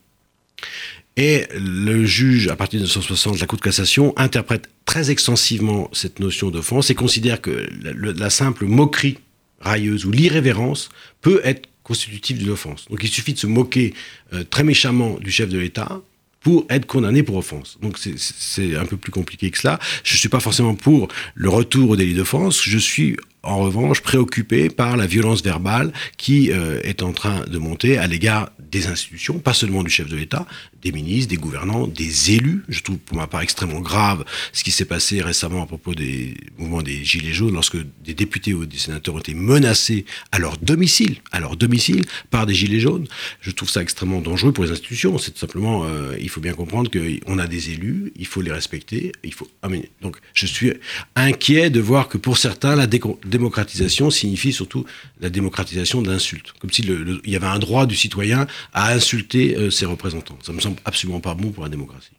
Et 1.17 1.45
le 1.55 2.05
juge, 2.05 2.49
à 2.49 2.57
partir 2.57 2.81
de 2.81 2.85
1960, 2.85 3.39
la 3.39 3.47
Cour 3.47 3.59
de 3.59 3.63
cassation, 3.63 4.13
interprète 4.17 4.69
très 4.85 5.11
extensivement 5.11 5.89
cette 5.93 6.19
notion 6.19 6.51
d'offense 6.51 6.91
et 6.91 6.95
considère 6.95 7.41
que 7.41 7.69
la, 7.83 8.31
simple 8.31 8.65
moquerie 8.67 9.19
railleuse 9.61 10.07
ou 10.07 10.11
l'irrévérence 10.11 10.89
peut 11.21 11.41
être 11.45 11.69
constitutive 11.85 12.39
d'une 12.39 12.51
offense. 12.51 12.87
Donc 12.91 13.05
il 13.05 13.09
suffit 13.09 13.35
de 13.35 13.39
se 13.39 13.47
moquer 13.47 13.95
euh, 14.33 14.43
très 14.43 14.65
méchamment 14.65 15.19
du 15.21 15.31
chef 15.31 15.49
de 15.49 15.59
l'État 15.59 16.01
pour 16.41 16.67
être 16.69 16.87
condamné 16.87 17.23
pour 17.23 17.37
offense. 17.37 17.79
Donc 17.81 17.99
c'est 17.99 18.77
un 18.77 18.85
peu 18.85 18.97
plus 18.97 19.13
compliqué 19.13 19.51
que 19.51 19.59
cela. 19.59 19.79
Je 20.03 20.15
ne 20.15 20.19
suis 20.19 20.29
pas 20.29 20.41
forcément 20.41 20.75
pour 20.75 21.09
le 21.35 21.49
retour 21.49 21.91
au 21.91 21.97
délit 21.97 22.15
d'offense, 22.15 22.63
je 22.63 22.79
suis 22.79 23.17
en 23.45 23.59
revanche 23.59 24.01
préoccupé 24.01 24.69
par 24.71 24.97
la 24.97 25.07
violence 25.07 25.43
verbale 25.43 25.93
qui 26.17 26.51
euh, 26.51 26.81
est 26.83 27.03
en 27.03 27.13
train 27.13 27.45
de 27.47 27.59
monter 27.59 27.99
à 27.99 28.07
l'égard 28.07 28.51
des 28.59 28.89
institutions, 28.89 29.39
pas 29.39 29.55
seulement 29.55 29.83
du 29.83 29.91
chef 29.91 30.09
de 30.09 30.17
l'État, 30.17 30.47
des 30.83 30.93
ministres, 30.93 31.31
des 31.31 31.37
gouvernants, 31.37 31.87
des 31.87 32.33
élus. 32.33 32.63
Je 32.69 32.83
trouve 32.83 32.99
pour 32.99 33.17
ma 33.17 33.27
part 33.27 33.41
extrêmement 33.41 33.81
grave 33.81 34.25
ce 34.53 34.65
qui 34.65 34.71
s'est 34.71 34.85
passé 34.85 35.23
récemment 35.23 35.63
à 35.63 35.67
propos 35.67 35.95
des 35.95 36.37
mouvements 36.59 36.83
des 36.83 37.05
Gilets 37.05 37.33
jaunes, 37.33 37.55
lorsque 37.55 37.79
des 38.05 38.15
députés 38.15 38.53
ou 38.53 38.67
des 38.67 38.77
sénateurs 38.77 39.15
ont 39.15 39.19
été 39.19 39.35
menacés 39.35 40.05
à 40.33 40.39
leur 40.39 40.59
domicile, 40.59 41.17
à 41.33 41.41
leur 41.41 41.57
domicile, 41.57 42.05
par 42.31 42.47
des 42.47 42.55
Gilets 42.55 42.81
jaunes. 42.81 43.07
Je 43.41 43.51
trouve 43.51 43.71
ça 43.71 43.81
extrêmement 43.81 44.21
dangereux 44.21 44.53
pour 44.53 44.65
les 44.65 44.73
institutions. 44.73 45.19
C'est 45.19 45.39
simplement, 45.39 45.85
euh, 45.85 46.17
il 46.21 46.29
faut 46.29 46.41
bien 46.41 46.55
comprendre 46.55 46.91
qu'on 46.91 47.39
a 47.39 47.47
des 47.47 47.71
élus, 47.71 48.13
il 48.17 48.27
faut 48.27 48.43
les 48.43 48.53
respecter, 48.53 49.13
il 49.23 49.33
faut 49.33 49.49
amener. 49.63 49.91
Donc 50.03 50.17
je 50.35 50.47
suis 50.47 50.73
inquiet 51.15 51.71
de 51.71 51.81
voir 51.81 52.09
que 52.09 52.19
pour 52.19 52.39
certains, 52.39 52.77
la 52.77 52.87
démocratisation 53.35 54.11
signifie 54.11 54.53
surtout 54.53 54.85
la 55.21 55.29
démocratisation 55.29 56.03
d'insultes, 56.03 56.53
comme 56.61 56.71
s'il 56.71 57.21
y 57.27 57.37
avait 57.37 57.47
un 57.47 57.59
droit 57.59 57.87
du 57.87 57.97
citoyen 57.97 58.47
à 58.73 58.93
insulter 58.93 59.57
euh, 59.57 59.71
ses 59.71 59.87
représentants. 59.87 60.39
Ça 60.43 60.53
me 60.53 60.61
semble 60.61 60.79
absolument 60.85 61.21
pas 61.21 61.35
bon 61.35 61.51
pour 61.51 61.65
la 61.65 61.69
démocratie. 61.69 62.17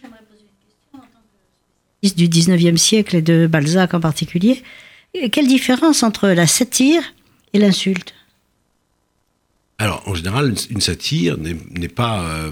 J'aimerais 0.00 0.24
poser 0.28 0.42
une 0.42 0.66
question 0.66 0.98
en 0.98 1.00
tant 1.00 1.22
que 2.02 2.14
du 2.14 2.28
19e 2.28 2.76
siècle 2.76 3.16
et 3.16 3.22
de 3.22 3.46
Balzac 3.46 3.94
en 3.94 4.00
particulier. 4.00 4.62
Quelle 5.32 5.46
différence 5.46 6.02
entre 6.02 6.28
la 6.28 6.46
satire 6.46 7.02
et 7.52 7.58
l'insulte? 7.58 8.15
Alors, 9.78 10.02
en 10.06 10.14
général, 10.14 10.54
une, 10.70 10.80
satire 10.80 11.36
n'est 11.36 11.88
pas 11.88 12.22
euh, 12.22 12.50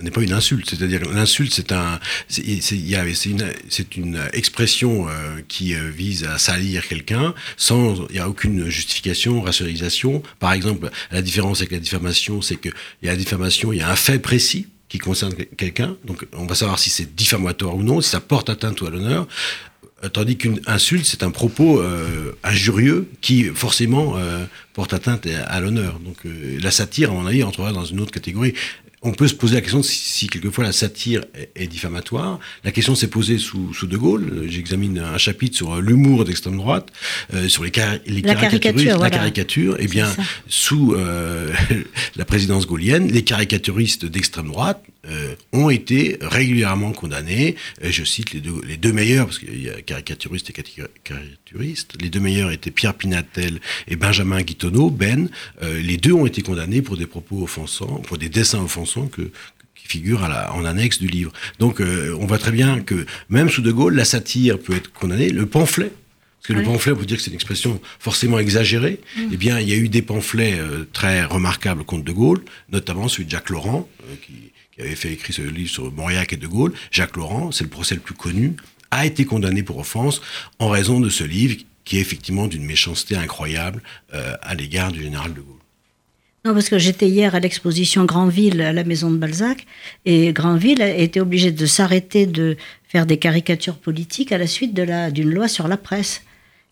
n'est 0.00 0.10
pas 0.10 0.22
une 0.22 0.32
insulte. 0.32 0.70
C'est-à-dire, 0.70 1.02
l'insulte, 1.12 1.52
c'est 1.52 1.72
un, 1.72 2.00
c'est 2.28 3.26
une, 3.26 3.52
c'est 3.68 3.96
une 3.98 4.18
expression 4.32 5.06
euh, 5.06 5.40
qui 5.46 5.74
euh, 5.74 5.90
vise 5.90 6.24
à 6.24 6.38
salir 6.38 6.88
quelqu'un 6.88 7.34
sans, 7.58 8.06
il 8.08 8.14
n'y 8.14 8.18
a 8.18 8.30
aucune 8.30 8.70
justification, 8.70 9.42
rationalisation. 9.42 10.22
Par 10.38 10.54
exemple, 10.54 10.90
la 11.10 11.20
différence 11.20 11.58
avec 11.58 11.72
la 11.72 11.80
diffamation, 11.80 12.40
c'est 12.40 12.56
que 12.56 12.70
il 13.02 13.06
y 13.06 13.08
a 13.10 13.12
la 13.12 13.18
diffamation, 13.18 13.70
il 13.70 13.80
y 13.80 13.82
a 13.82 13.90
un 13.90 13.96
fait 13.96 14.18
précis 14.18 14.68
qui 14.88 14.98
concerne 14.98 15.34
quelqu'un. 15.34 15.98
Donc, 16.04 16.24
on 16.32 16.46
va 16.46 16.54
savoir 16.54 16.78
si 16.78 16.88
c'est 16.88 17.14
diffamatoire 17.14 17.76
ou 17.76 17.82
non, 17.82 18.00
si 18.00 18.08
ça 18.08 18.20
porte 18.20 18.48
atteinte 18.48 18.80
ou 18.80 18.86
à 18.86 18.90
l'honneur. 18.90 19.28
Euh, 20.04 20.08
tandis 20.08 20.36
qu'une 20.36 20.60
insulte, 20.66 21.04
c'est 21.04 21.22
un 21.22 21.30
propos 21.30 21.80
euh, 21.80 22.32
injurieux 22.42 23.08
qui 23.20 23.44
forcément 23.44 24.16
euh, 24.16 24.44
porte 24.72 24.92
atteinte 24.92 25.26
à, 25.46 25.60
l'honneur. 25.60 25.98
Donc 26.00 26.16
la 26.24 26.70
satire, 26.70 27.10
à 27.10 27.14
mon 27.14 27.26
avis, 27.26 27.42
entrera 27.42 27.72
dans 27.72 27.84
une 27.84 28.00
autre 28.00 28.12
catégorie. 28.12 28.54
On 29.06 29.12
peut 29.12 29.28
se 29.28 29.34
poser 29.34 29.56
la 29.56 29.60
question 29.60 29.82
si, 29.82 30.28
quelquefois 30.28 30.64
la 30.64 30.72
satire 30.72 31.24
est, 31.54 31.66
diffamatoire. 31.66 32.40
La 32.64 32.72
question 32.72 32.94
s'est 32.94 33.08
posée 33.08 33.36
sous, 33.36 33.70
De 33.82 33.96
Gaulle. 33.98 34.46
J'examine 34.48 34.98
un 34.98 35.18
chapitre 35.18 35.54
sur 35.54 35.76
l'humour 35.76 36.24
d'extrême 36.24 36.56
droite, 36.56 36.90
sur 37.48 37.64
les, 37.64 37.72
les 38.06 38.22
la 38.22 38.34
caricature, 38.34 38.98
la 38.98 39.10
caricature. 39.10 39.76
Eh 39.78 39.88
bien, 39.88 40.08
sous 40.48 40.96
la 42.16 42.24
présidence 42.24 42.66
gaulienne, 42.66 43.08
les 43.08 43.22
caricaturistes 43.22 44.06
d'extrême 44.06 44.48
droite 44.48 44.82
euh, 45.08 45.34
ont 45.52 45.70
été 45.70 46.18
régulièrement 46.20 46.92
condamnés. 46.92 47.56
je 47.82 48.04
cite 48.04 48.32
les 48.32 48.40
deux, 48.40 48.60
les 48.66 48.76
deux 48.76 48.92
meilleurs, 48.92 49.26
parce 49.26 49.38
qu'il 49.38 49.62
y 49.62 49.70
a 49.70 49.80
caricaturistes 49.82 50.50
et 50.50 50.52
caricaturistes. 50.52 51.94
Les 52.00 52.10
deux 52.10 52.20
meilleurs 52.20 52.50
étaient 52.50 52.70
Pierre 52.70 52.94
Pinatel 52.94 53.60
et 53.88 53.96
Benjamin 53.96 54.42
Guitonneau, 54.42 54.90
Ben. 54.90 55.28
Euh, 55.62 55.80
les 55.80 55.96
deux 55.96 56.12
ont 56.12 56.26
été 56.26 56.42
condamnés 56.42 56.82
pour 56.82 56.96
des 56.96 57.06
propos 57.06 57.42
offensants, 57.42 58.02
pour 58.06 58.18
des 58.18 58.28
dessins 58.28 58.62
offensants 58.62 59.06
que, 59.06 59.22
qui 59.74 59.86
figurent 59.88 60.24
à 60.24 60.28
la, 60.28 60.54
en 60.54 60.64
annexe 60.64 60.98
du 60.98 61.08
livre. 61.08 61.32
Donc 61.58 61.80
euh, 61.80 62.16
on 62.20 62.26
voit 62.26 62.38
très 62.38 62.52
bien 62.52 62.80
que 62.80 63.06
même 63.28 63.48
sous 63.48 63.62
De 63.62 63.72
Gaulle, 63.72 63.94
la 63.94 64.04
satire 64.04 64.58
peut 64.58 64.74
être 64.74 64.92
condamnée. 64.92 65.30
Le 65.30 65.46
pamphlet, 65.46 65.92
parce 66.46 66.58
que 66.58 66.62
le 66.62 66.62
pamphlet, 66.62 66.92
on 66.92 66.96
peut 66.96 67.06
dire 67.06 67.16
que 67.16 67.22
c'est 67.22 67.30
une 67.30 67.36
expression 67.36 67.80
forcément 67.98 68.38
exagérée. 68.38 69.00
Mm. 69.16 69.22
Eh 69.32 69.36
bien, 69.36 69.60
il 69.60 69.68
y 69.68 69.72
a 69.72 69.76
eu 69.76 69.88
des 69.88 70.02
pamphlets 70.02 70.58
très 70.92 71.24
remarquables 71.24 71.84
contre 71.84 72.04
De 72.04 72.12
Gaulle, 72.12 72.44
notamment 72.70 73.08
celui 73.08 73.24
de 73.24 73.30
Jacques 73.30 73.48
Laurent, 73.48 73.88
qui, 74.22 74.52
qui 74.74 74.80
avait 74.82 74.94
fait 74.94 75.12
écrire 75.12 75.34
ce 75.34 75.42
livre 75.42 75.70
sur 75.70 75.90
Mauriac 75.92 76.32
et 76.32 76.36
De 76.36 76.46
Gaulle, 76.46 76.72
Jacques 76.90 77.16
Laurent, 77.16 77.52
c'est 77.52 77.64
le 77.64 77.70
procès 77.70 77.94
le 77.94 78.00
plus 78.00 78.14
connu, 78.14 78.54
a 78.90 79.06
été 79.06 79.24
condamné 79.24 79.62
pour 79.62 79.78
offense 79.78 80.20
en 80.58 80.68
raison 80.68 81.00
de 81.00 81.08
ce 81.08 81.24
livre 81.24 81.56
qui 81.84 81.98
est 81.98 82.00
effectivement 82.00 82.46
d'une 82.46 82.64
méchanceté 82.64 83.16
incroyable 83.16 83.82
euh, 84.14 84.34
à 84.40 84.54
l'égard 84.54 84.92
du 84.92 85.02
général 85.02 85.34
de 85.34 85.40
Gaulle. 85.40 85.54
Non, 86.44 86.52
parce 86.52 86.68
que 86.68 86.78
j'étais 86.78 87.08
hier 87.08 87.34
à 87.34 87.40
l'exposition 87.40 88.04
Grandville 88.04 88.60
à 88.60 88.72
la 88.72 88.84
maison 88.84 89.10
de 89.10 89.16
Balzac, 89.16 89.66
et 90.04 90.32
Grandville 90.32 90.82
a 90.82 90.94
été 90.94 91.20
obligé 91.20 91.52
de 91.52 91.66
s'arrêter 91.66 92.26
de 92.26 92.56
faire 92.86 93.06
des 93.06 93.18
caricatures 93.18 93.78
politiques 93.78 94.30
à 94.30 94.38
la 94.38 94.46
suite 94.46 94.74
d'une 94.74 95.30
loi 95.30 95.48
sur 95.48 95.68
la 95.68 95.78
presse. 95.78 96.22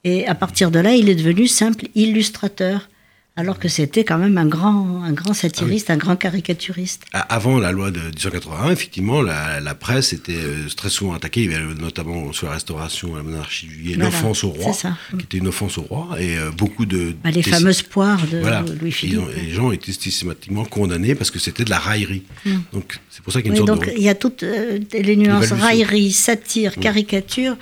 Et 0.04 0.26
à 0.26 0.34
partir 0.34 0.70
de 0.70 0.78
là, 0.78 0.94
il 0.94 1.08
est 1.08 1.14
devenu 1.14 1.46
simple 1.46 1.86
illustrateur 1.94 2.88
alors 3.34 3.58
que 3.58 3.68
c'était 3.68 4.04
quand 4.04 4.18
même 4.18 4.36
un 4.36 4.44
grand, 4.44 5.02
un 5.02 5.12
grand 5.12 5.32
satiriste, 5.32 5.88
ah 5.88 5.94
un 5.94 5.96
grand 5.96 6.16
caricaturiste. 6.16 7.04
Avant 7.12 7.58
la 7.58 7.72
loi 7.72 7.90
de 7.90 7.98
1881, 7.98 8.70
effectivement, 8.70 9.22
la, 9.22 9.74
presse 9.74 10.12
était 10.12 10.36
euh, 10.36 10.68
très 10.76 10.90
souvent 10.90 11.14
attaquée. 11.14 11.52
Avait 11.54 11.74
notamment 11.74 12.32
sur 12.34 12.48
la 12.48 12.54
restauration, 12.54 13.16
la 13.16 13.22
monarchie 13.22 13.68
juillet, 13.68 13.96
l'offense 13.96 14.44
au 14.44 14.50
roi, 14.50 14.72
qui 15.18 15.24
était 15.24 15.38
une 15.38 15.48
offense 15.48 15.78
au 15.78 15.82
roi, 15.82 16.20
et 16.20 16.36
euh, 16.36 16.50
beaucoup 16.50 16.84
de... 16.84 17.14
Bah, 17.24 17.30
les 17.30 17.42
fameuses 17.42 17.82
poires 17.82 18.20
de 18.30 18.42
Louis-Philippe. 18.78 19.20
Les 19.34 19.50
gens 19.50 19.72
étaient 19.72 19.92
systématiquement 19.92 20.66
condamnés 20.66 21.14
parce 21.14 21.30
que 21.30 21.38
c'était 21.38 21.64
de 21.64 21.70
la 21.70 21.78
raillerie. 21.78 22.24
Hmm. 22.44 22.58
Donc 22.74 22.98
c'est 23.08 23.22
pour 23.22 23.32
ça 23.32 23.40
qu'il 23.40 23.52
y 23.52 23.56
a 23.56 23.60
une 23.60 23.66
sorte 23.66 23.80
donc, 23.80 23.90
il 23.96 24.02
y 24.02 24.10
a 24.10 24.14
toutes 24.14 24.42
euh, 24.42 24.78
les 24.92 25.16
nuances, 25.16 25.52
raillerie, 25.52 26.12
satire, 26.12 26.76
caricature, 26.76 27.56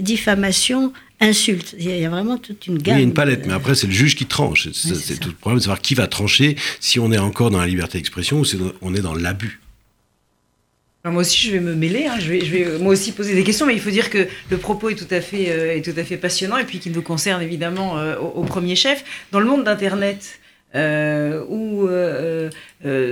diffamation, 0.00 0.92
insulte. 1.20 1.74
Il 1.78 1.90
y 1.90 2.04
a 2.04 2.10
vraiment 2.10 2.38
toute 2.38 2.66
une 2.66 2.78
gamme. 2.78 2.96
il 2.96 3.00
y 3.00 3.02
a 3.02 3.04
une 3.04 3.14
palette, 3.14 3.46
mais 3.46 3.52
après, 3.52 3.74
c'est 3.74 3.86
le 3.86 3.92
juge 3.92 4.16
qui 4.16 4.26
tranche. 4.26 4.68
C'est 4.72 5.18
tout 5.18 5.28
le 5.28 5.34
problème 5.34 5.58
de 5.58 5.64
savoir 5.64 5.80
qui 5.80 5.94
va 5.94 6.06
trancher, 6.06 6.56
si 6.80 6.98
on 6.98 7.12
est 7.12 7.18
encore 7.18 7.50
dans 7.50 7.60
la 7.60 7.66
liberté 7.66 7.98
d'expression 7.98 8.40
ou 8.40 8.44
si 8.44 8.58
on 8.82 8.94
est 8.94 9.00
dans 9.00 9.14
l'abus. 9.14 9.60
moi 11.04 11.22
aussi, 11.22 11.46
je 11.46 11.52
vais 11.52 11.60
me 11.60 11.74
mêler. 11.74 12.06
Hein. 12.06 12.16
Je, 12.18 12.28
vais, 12.28 12.40
je, 12.44 12.50
vais, 12.50 12.78
moi 12.78 12.92
aussi 12.92 13.12
poser 13.12 13.34
des 13.34 13.44
questions, 13.44 13.66
mais 13.66 13.74
il 13.74 13.80
faut 13.80 13.90
dire 13.90 14.10
que 14.10 14.26
le 14.50 14.58
propos 14.58 14.90
est 14.90 14.94
tout 14.94 15.12
à 15.12 15.20
fait, 15.20 15.50
euh, 15.50 15.76
est 15.76 15.82
tout 15.82 15.98
à 15.98 16.04
fait 16.04 16.16
passionnant 16.16 16.58
et 16.58 16.64
puis 16.64 16.78
qu'il 16.78 16.92
nous 16.92 17.02
concerne 17.02 17.42
évidemment 17.42 17.98
euh, 17.98 18.16
au, 18.18 18.44
premier 18.44 18.76
chef. 18.76 19.04
Dans 19.32 19.40
le 19.40 19.46
monde 19.46 19.64
d'Internet, 19.64 20.40
euh, 20.74 21.44
où 21.48 21.88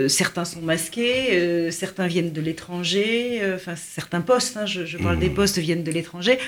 certains 0.09 0.44
sont 0.44 0.62
masqués, 0.62 1.71
certains 1.71 2.09
viennent 2.09 2.32
de 2.32 2.40
l'étranger, 2.40 3.40
enfin 3.54 3.76
certains 3.76 4.21
postes, 4.21 4.56
hein, 4.56 4.66
je, 4.66 4.97
parle 4.99 5.18
des 5.21 5.30
mmh. 5.30 5.35
postes 5.35 5.59
viennent 5.59 5.85
de 5.85 5.92
l'étranger. 5.92 6.38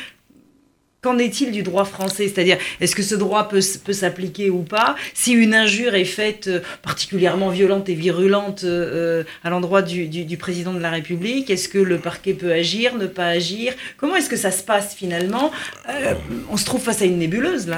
Qu'en 1.04 1.18
est-il 1.18 1.52
du 1.52 1.62
droit 1.62 1.84
français? 1.84 2.28
C'est-à-dire, 2.28 2.56
est-ce 2.80 2.96
que 2.96 3.02
ce 3.02 3.14
droit 3.14 3.46
peut, 3.46 3.60
s'appliquer 3.60 4.48
ou 4.48 4.62
pas? 4.62 4.96
Si 5.12 5.32
une 5.32 5.54
injure 5.54 5.94
est 5.94 6.06
faite 6.06 6.46
euh, 6.46 6.60
particulièrement 6.80 7.50
violente 7.50 7.90
et 7.90 7.94
virulente 7.94 8.64
euh, 8.64 9.20
euh, 9.20 9.24
à 9.42 9.50
l'endroit 9.50 9.82
du, 9.82 10.36
président 10.38 10.72
de 10.72 10.78
la 10.78 10.88
République, 10.88 11.50
est-ce 11.50 11.68
que 11.68 11.76
le 11.76 11.98
parquet 11.98 12.32
peut 12.32 12.50
agir, 12.50 12.96
ne 12.96 13.06
pas 13.06 13.26
agir? 13.26 13.74
Comment 13.98 14.16
est-ce 14.16 14.30
que 14.30 14.36
ça 14.38 14.50
se 14.50 14.62
passe 14.62 14.94
finalement? 14.94 15.52
On 16.48 16.56
se 16.56 16.64
trouve 16.64 16.80
face 16.80 17.02
à 17.02 17.04
une 17.04 17.18
nébuleuse 17.18 17.68
là. 17.68 17.76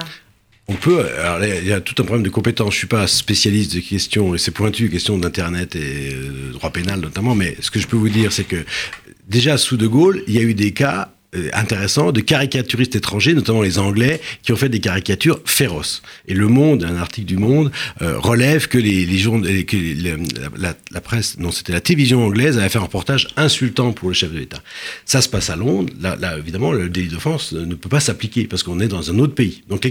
On 0.69 0.75
peut. 0.75 1.05
Alors, 1.19 1.45
il 1.45 1.67
y 1.67 1.73
a 1.73 1.81
tout 1.81 2.01
un 2.01 2.05
problème 2.05 2.25
de 2.25 2.31
compétence. 2.31 2.75
Je 2.75 2.79
suis 2.79 2.87
pas 2.87 3.09
spécialiste 3.09 3.75
de 3.75 3.81
questions, 3.81 4.37
et 4.37 4.39
c'est 4.39 4.53
pointu, 4.53 4.89
questions 4.89 5.19
d'Internet 5.19 5.75
et 5.75 6.15
droit 6.53 6.71
pénal 6.71 7.01
notamment, 7.01 7.35
mais 7.35 7.57
ce 7.59 7.73
que 7.73 7.81
je 7.81 7.89
peux 7.89 7.97
vous 7.97 8.09
dire, 8.09 8.31
c'est 8.31 8.45
que 8.45 8.65
déjà 9.27 9.59
sous 9.59 9.77
De 9.77 9.89
Gaulle, 9.89 10.23
il 10.29 10.35
y 10.35 10.39
a 10.39 10.43
eu 10.43 10.55
des 10.55 10.71
cas 10.71 11.11
intéressant 11.53 12.13
de 12.13 12.21
caricaturistes 12.21 12.97
étrangers, 12.97 13.35
notamment 13.35 13.63
les 13.63 13.79
Anglais, 13.79 14.21
qui 14.43 14.53
ont 14.53 14.57
fait 14.57 14.69
des 14.69 14.81
caricatures 14.81 15.41
féroces. 15.45 16.03
Et 16.29 16.35
Le 16.35 16.49
Monde, 16.49 16.85
un 16.85 16.97
article 16.97 17.27
du 17.27 17.37
Monde, 17.37 17.71
euh, 18.03 18.19
relève 18.19 18.69
que 18.69 18.79
les, 18.79 19.05
les 19.07 19.65
que 19.65 19.77
la, 20.57 21.01
presse, 21.01 21.39
non, 21.39 21.51
c'était 21.51 21.73
la 21.73 21.81
télévision 21.81 22.25
anglaise, 22.25 22.59
avait 22.59 22.69
fait 22.69 22.79
un 22.79 22.83
reportage 22.83 23.29
insultant 23.37 23.93
pour 23.93 24.09
le 24.09 24.15
chef 24.15 24.33
de 24.33 24.39
l'État. 24.39 24.63
Ça 25.05 25.21
se 25.21 25.29
passe 25.29 25.51
à 25.51 25.57
Londres. 25.57 25.93
Là 26.01 26.17
évidemment, 26.39 26.73
le 26.73 26.89
délit 26.89 27.09
d'offense 27.09 27.53
ne 27.53 27.75
peut 27.75 27.89
pas 27.89 28.01
s'appliquer 28.01 28.47
parce 28.47 28.63
qu'on 28.63 28.81
est 28.81 28.89
dans 28.89 29.11
un 29.11 29.19
autre 29.19 29.35
pays. 29.35 29.63
Donc 29.69 29.85
les 29.85 29.91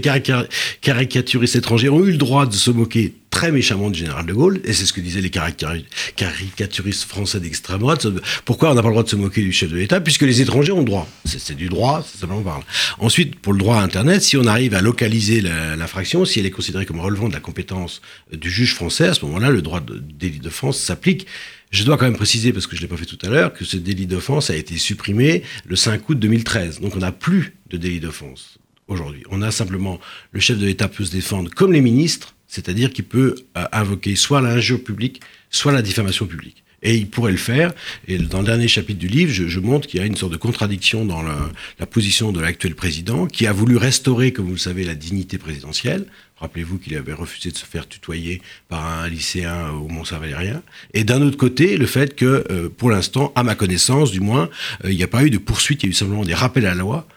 caricaturistes 0.80 1.56
étrangers 1.56 1.88
ont 1.88 2.04
eu 2.04 2.12
le 2.12 2.16
droit 2.16 2.46
de 2.46 2.54
se 2.54 2.70
moquer 2.70 3.14
très 3.36 3.52
méchamment 3.52 3.90
du 3.90 3.98
général 3.98 4.24
de 4.24 4.32
Gaulle, 4.32 4.62
et 4.64 4.72
c'est 4.72 4.86
ce 4.86 4.94
que 4.94 5.00
disaient 5.02 5.20
les 5.20 5.28
caricaturistes 5.28 7.04
français 7.04 7.38
d'extrême 7.38 7.80
droite. 7.80 8.06
Pourquoi 8.46 8.70
on 8.70 8.74
n'a 8.74 8.80
pas 8.80 8.88
le 8.88 8.94
droit 8.94 9.02
de 9.02 9.10
se 9.10 9.16
moquer 9.16 9.42
du 9.42 9.52
chef 9.52 9.70
de 9.70 9.76
l'État 9.76 10.00
Puisque 10.00 10.22
les 10.22 10.40
étrangers 10.40 10.72
ont 10.72 10.78
le 10.78 10.86
droit. 10.86 11.06
C'est 11.26 11.54
du 11.54 11.68
droit, 11.68 12.02
c'est 12.02 12.18
simplement 12.18 12.40
parle. 12.40 12.62
Ensuite, 12.98 13.38
pour 13.38 13.52
le 13.52 13.58
droit 13.58 13.76
à 13.76 13.82
Internet, 13.82 14.22
si 14.22 14.38
on 14.38 14.46
arrive 14.46 14.72
à 14.72 14.80
localiser 14.80 15.42
l'infraction, 15.42 16.24
si 16.24 16.40
elle 16.40 16.46
est 16.46 16.50
considérée 16.50 16.86
comme 16.86 16.98
relevant 16.98 17.28
de 17.28 17.34
la 17.34 17.40
compétence 17.40 18.00
du 18.32 18.48
juge 18.48 18.74
français, 18.74 19.08
à 19.08 19.12
ce 19.12 19.22
moment-là, 19.26 19.50
le 19.50 19.60
droit 19.60 19.80
de 19.80 19.98
délit 19.98 20.38
d'offense 20.38 20.78
s'applique. 20.78 21.26
Je 21.70 21.84
dois 21.84 21.98
quand 21.98 22.06
même 22.06 22.16
préciser, 22.16 22.54
parce 22.54 22.66
que 22.66 22.74
je 22.74 22.80
ne 22.80 22.86
l'ai 22.86 22.88
pas 22.88 22.96
fait 22.96 23.04
tout 23.04 23.18
à 23.20 23.28
l'heure, 23.28 23.52
que 23.52 23.66
ce 23.66 23.76
délit 23.76 24.06
d'offense 24.06 24.48
a 24.48 24.56
été 24.56 24.78
supprimé 24.78 25.42
le 25.66 25.76
5 25.76 26.08
août 26.08 26.18
2013. 26.18 26.80
Donc 26.80 26.96
on 26.96 27.00
n'a 27.00 27.12
plus 27.12 27.54
de 27.68 27.76
délit 27.76 28.00
d'offense 28.00 28.56
aujourd'hui. 28.88 29.24
On 29.30 29.42
a 29.42 29.50
simplement 29.50 30.00
le 30.32 30.40
chef 30.40 30.56
de 30.56 30.64
l'État 30.64 30.88
peut 30.88 31.04
se 31.04 31.12
défendre 31.12 31.50
comme 31.50 31.74
les 31.74 31.82
ministres 31.82 32.35
c'est-à-dire 32.48 32.92
qu'il 32.92 33.04
peut 33.04 33.34
euh, 33.56 33.64
invoquer 33.72 34.16
soit 34.16 34.40
l'injure 34.40 34.82
publique, 34.82 35.20
soit 35.50 35.72
la 35.72 35.82
diffamation 35.82 36.26
publique. 36.26 36.62
Et 36.82 36.94
il 36.94 37.08
pourrait 37.08 37.32
le 37.32 37.38
faire. 37.38 37.72
Et 38.06 38.18
dans 38.18 38.40
le 38.40 38.46
dernier 38.46 38.68
chapitre 38.68 38.98
du 38.98 39.08
livre, 39.08 39.32
je, 39.32 39.60
montre 39.60 39.88
qu'il 39.88 39.98
y 39.98 40.02
a 40.02 40.06
une 40.06 40.16
sorte 40.16 40.32
de 40.32 40.36
contradiction 40.36 41.04
dans 41.04 41.22
la, 41.22 41.86
position 41.86 42.32
de 42.32 42.40
l'actuel 42.40 42.74
président, 42.74 43.26
qui 43.26 43.46
a 43.46 43.52
voulu 43.52 43.76
restaurer, 43.76 44.32
comme 44.32 44.46
vous 44.46 44.52
le 44.52 44.58
savez, 44.58 44.84
la 44.84 44.94
dignité 44.94 45.38
présidentielle. 45.38 46.06
Rappelez-vous 46.36 46.78
qu'il 46.78 46.94
avait 46.96 47.14
refusé 47.14 47.50
de 47.50 47.56
se 47.56 47.64
faire 47.64 47.88
tutoyer 47.88 48.42
par 48.68 48.86
un 48.86 49.08
lycéen 49.08 49.70
au 49.70 49.88
Mont-Saint-Valérien. 49.88 50.62
Et 50.92 51.02
d'un 51.02 51.22
autre 51.22 51.38
côté, 51.38 51.78
le 51.78 51.86
fait 51.86 52.14
que, 52.14 52.44
euh, 52.50 52.68
pour 52.68 52.90
l'instant, 52.90 53.32
à 53.34 53.42
ma 53.42 53.54
connaissance 53.54 54.10
du 54.10 54.20
moins, 54.20 54.50
euh, 54.84 54.92
il 54.92 54.96
n'y 54.96 55.02
a 55.02 55.08
pas 55.08 55.24
eu 55.24 55.30
de 55.30 55.38
poursuite, 55.38 55.82
il 55.82 55.86
y 55.86 55.88
a 55.88 55.90
eu 55.90 55.94
simplement 55.94 56.24
des 56.24 56.34
rappels 56.34 56.66
à 56.66 56.74
la 56.74 56.80
loi 56.80 57.08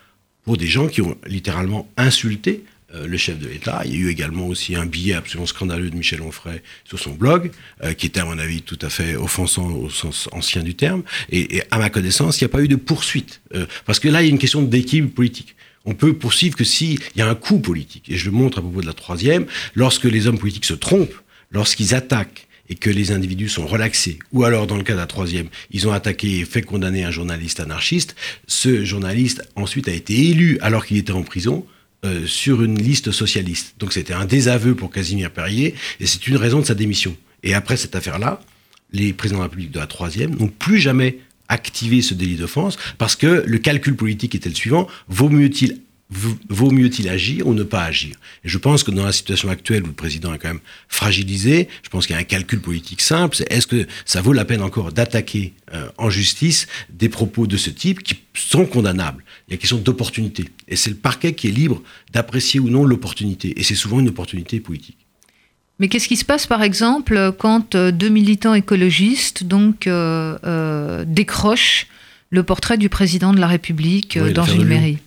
pour 0.45 0.55
des 0.55 0.67
gens 0.67 0.88
qui 0.88 1.01
ont 1.01 1.17
littéralement 1.27 1.88
insulté 1.98 2.63
euh, 2.96 3.05
le 3.05 3.17
chef 3.17 3.38
de 3.38 3.48
l'État. 3.48 3.84
Il 3.86 3.91
y 3.91 3.96
a 3.96 4.00
eu 4.00 4.10
également 4.10 4.48
aussi 4.48 4.75
un 4.75 4.88
billet 4.88 5.13
absolument 5.13 5.46
scandaleux 5.46 5.91
de 5.91 5.96
Michel 5.96 6.24
Onfray 6.24 6.62
sur 6.86 6.98
son 6.98 7.12
blog, 7.12 7.51
euh, 7.84 7.93
qui 7.93 8.08
était 8.08 8.19
à 8.19 8.25
mon 8.25 8.39
avis 8.39 8.63
tout 8.63 8.79
à 8.81 8.89
fait 8.89 9.15
offensant 9.15 9.69
au 9.69 9.91
sens 9.91 10.27
ancien 10.31 10.63
du 10.63 10.74
terme. 10.74 11.03
Et, 11.31 11.62
à 11.69 11.77
ma 11.77 11.91
connaissance, 11.91 12.41
il 12.41 12.46
n'y 12.46 12.50
a 12.50 12.50
pas 12.50 12.63
eu 12.63 12.67
de 12.67 12.75
poursuite. 12.75 13.41
Euh, 13.53 13.67
parce 13.86 14.00
que 14.00 14.08
là, 14.08 14.22
il 14.24 14.25
y 14.25 14.29
a 14.29 14.31
une 14.31 14.39
question 14.39 14.63
d'équilibre 14.63 15.12
politique. 15.12 15.55
On 15.86 15.93
peut 15.93 16.13
poursuivre 16.13 16.55
que 16.55 16.63
s'il 16.63 17.00
y 17.15 17.22
a 17.22 17.27
un 17.27 17.36
coup 17.36 17.60
politique. 17.60 18.05
Et 18.10 18.17
je 18.17 18.25
le 18.25 18.31
montre 18.31 18.58
à 18.58 18.62
propos 18.62 18.81
de 18.81 18.88
la 18.88 18.93
troisième, 18.93 19.46
lorsque 19.75 20.05
les 20.05 20.25
hommes 20.25 20.39
politiques 20.39 20.65
se 20.65 20.74
trompent, 20.74 21.22
lorsqu'ils 21.51 21.93
attaquent 21.93 22.48
et 22.69 22.75
que 22.75 22.89
les 22.89 23.12
individus 23.12 23.50
sont 23.50 23.67
relaxés, 23.67 24.17
ou 24.31 24.46
alors 24.46 24.65
dans 24.65 24.77
le 24.77 24.84
cas 24.84 24.93
de 24.93 25.00
la 25.00 25.08
troisième, 25.08 25.50
ils 25.72 25.88
ont 25.88 25.91
attaqué 25.91 26.39
et 26.39 26.46
fait 26.46 26.62
condamner 26.62 27.03
un 27.03 27.12
journaliste 27.12 27.60
anarchiste, 27.60 28.15
ce 28.48 28.84
journaliste 28.84 29.43
ensuite 29.55 29.88
a 29.88 29.93
été 29.93 30.29
élu 30.29 30.58
alors 30.62 30.86
qu'il 30.86 30.98
était 30.98 31.12
en 31.12 31.24
prison, 31.24 31.65
euh, 32.05 32.25
sur 32.25 32.63
une 32.63 32.81
liste 32.81 33.11
socialiste. 33.11 33.75
Donc 33.79 33.93
c'était 33.93 34.13
un 34.13 34.25
désaveu 34.25 34.75
pour 34.75 34.91
Casimir 34.91 35.31
Perrier, 35.31 35.75
et 35.99 36.05
c'est 36.07 36.27
une 36.27 36.37
raison 36.37 36.59
de 36.59 36.65
sa 36.65 36.75
démission. 36.75 37.15
Et 37.43 37.53
après 37.53 37.77
cette 37.77 37.95
affaire-là, 37.95 38.41
les 38.91 39.13
présidents 39.13 39.39
de 39.39 39.43
la 39.43 39.49
République 39.49 39.71
de 39.71 39.79
la 39.79 39.87
troisième 39.87 40.35
n'ont 40.35 40.47
plus 40.47 40.79
jamais 40.79 41.19
activé 41.49 42.01
ce 42.01 42.13
délit 42.13 42.35
d'offense, 42.35 42.77
parce 42.97 43.15
que 43.15 43.43
le 43.45 43.57
calcul 43.57 43.95
politique 43.95 44.35
était 44.35 44.49
le 44.49 44.55
suivant, 44.55 44.87
vaut 45.07 45.29
mieux-il 45.29 45.81
vaut 46.11 46.71
mieux-il 46.71 47.07
agir 47.07 47.45
ou 47.47 47.53
ne 47.53 47.63
pas 47.63 47.83
agir? 47.83 48.15
Et 48.43 48.49
je 48.49 48.57
pense 48.57 48.83
que 48.83 48.91
dans 48.91 49.05
la 49.05 49.11
situation 49.11 49.49
actuelle 49.49 49.83
où 49.83 49.87
le 49.87 49.93
président 49.93 50.33
est 50.33 50.39
quand 50.39 50.47
même 50.47 50.59
fragilisé, 50.87 51.67
je 51.83 51.89
pense 51.89 52.07
qu'il 52.07 52.15
y 52.15 52.17
a 52.17 52.21
un 52.21 52.25
calcul 52.25 52.59
politique 52.59 53.01
simple, 53.01 53.36
c'est 53.36 53.51
est-ce 53.51 53.67
que 53.67 53.86
ça 54.05 54.21
vaut 54.21 54.34
la 54.34 54.45
peine 54.45 54.62
encore 54.62 54.91
d'attaquer 54.91 55.53
euh, 55.73 55.88
en 55.97 56.10
justice 56.10 56.67
des 56.89 57.10
propos 57.10 57.45
de 57.45 57.57
ce 57.57 57.69
type 57.69 58.01
qui 58.01 58.15
sont 58.34 58.65
condamnables 58.65 59.23
Il 59.47 59.51
y 59.51 59.53
a 59.53 59.57
question 59.57 59.77
d'opportunité? 59.77 60.45
Et 60.67 60.75
c'est 60.75 60.89
le 60.89 60.95
parquet 60.95 61.34
qui 61.34 61.47
est 61.47 61.51
libre 61.51 61.81
d'apprécier 62.12 62.60
ou 62.60 62.69
non 62.69 62.86
l'opportunité. 62.86 63.60
Et 63.60 63.63
c'est 63.63 63.75
souvent 63.75 63.99
une 63.99 64.10
opportunité 64.10 64.60
politique. 64.60 64.97
Mais 65.77 65.88
qu'est-ce 65.88 66.07
qui 66.07 66.17
se 66.17 66.25
passe, 66.25 66.47
par 66.47 66.63
exemple, 66.63 67.34
quand 67.38 67.75
euh, 67.75 67.91
deux 67.91 68.10
militants 68.10 68.55
écologistes 68.55 69.43
donc 69.43 69.86
euh, 69.86 71.05
décrochent 71.05 71.88
le 72.31 72.43
portrait 72.43 72.77
du 72.77 72.89
président 72.89 73.31
de 73.31 73.39
la 73.39 73.47
République 73.47 74.17
dans 74.17 74.45
une 74.45 74.65
mairie? 74.65 74.97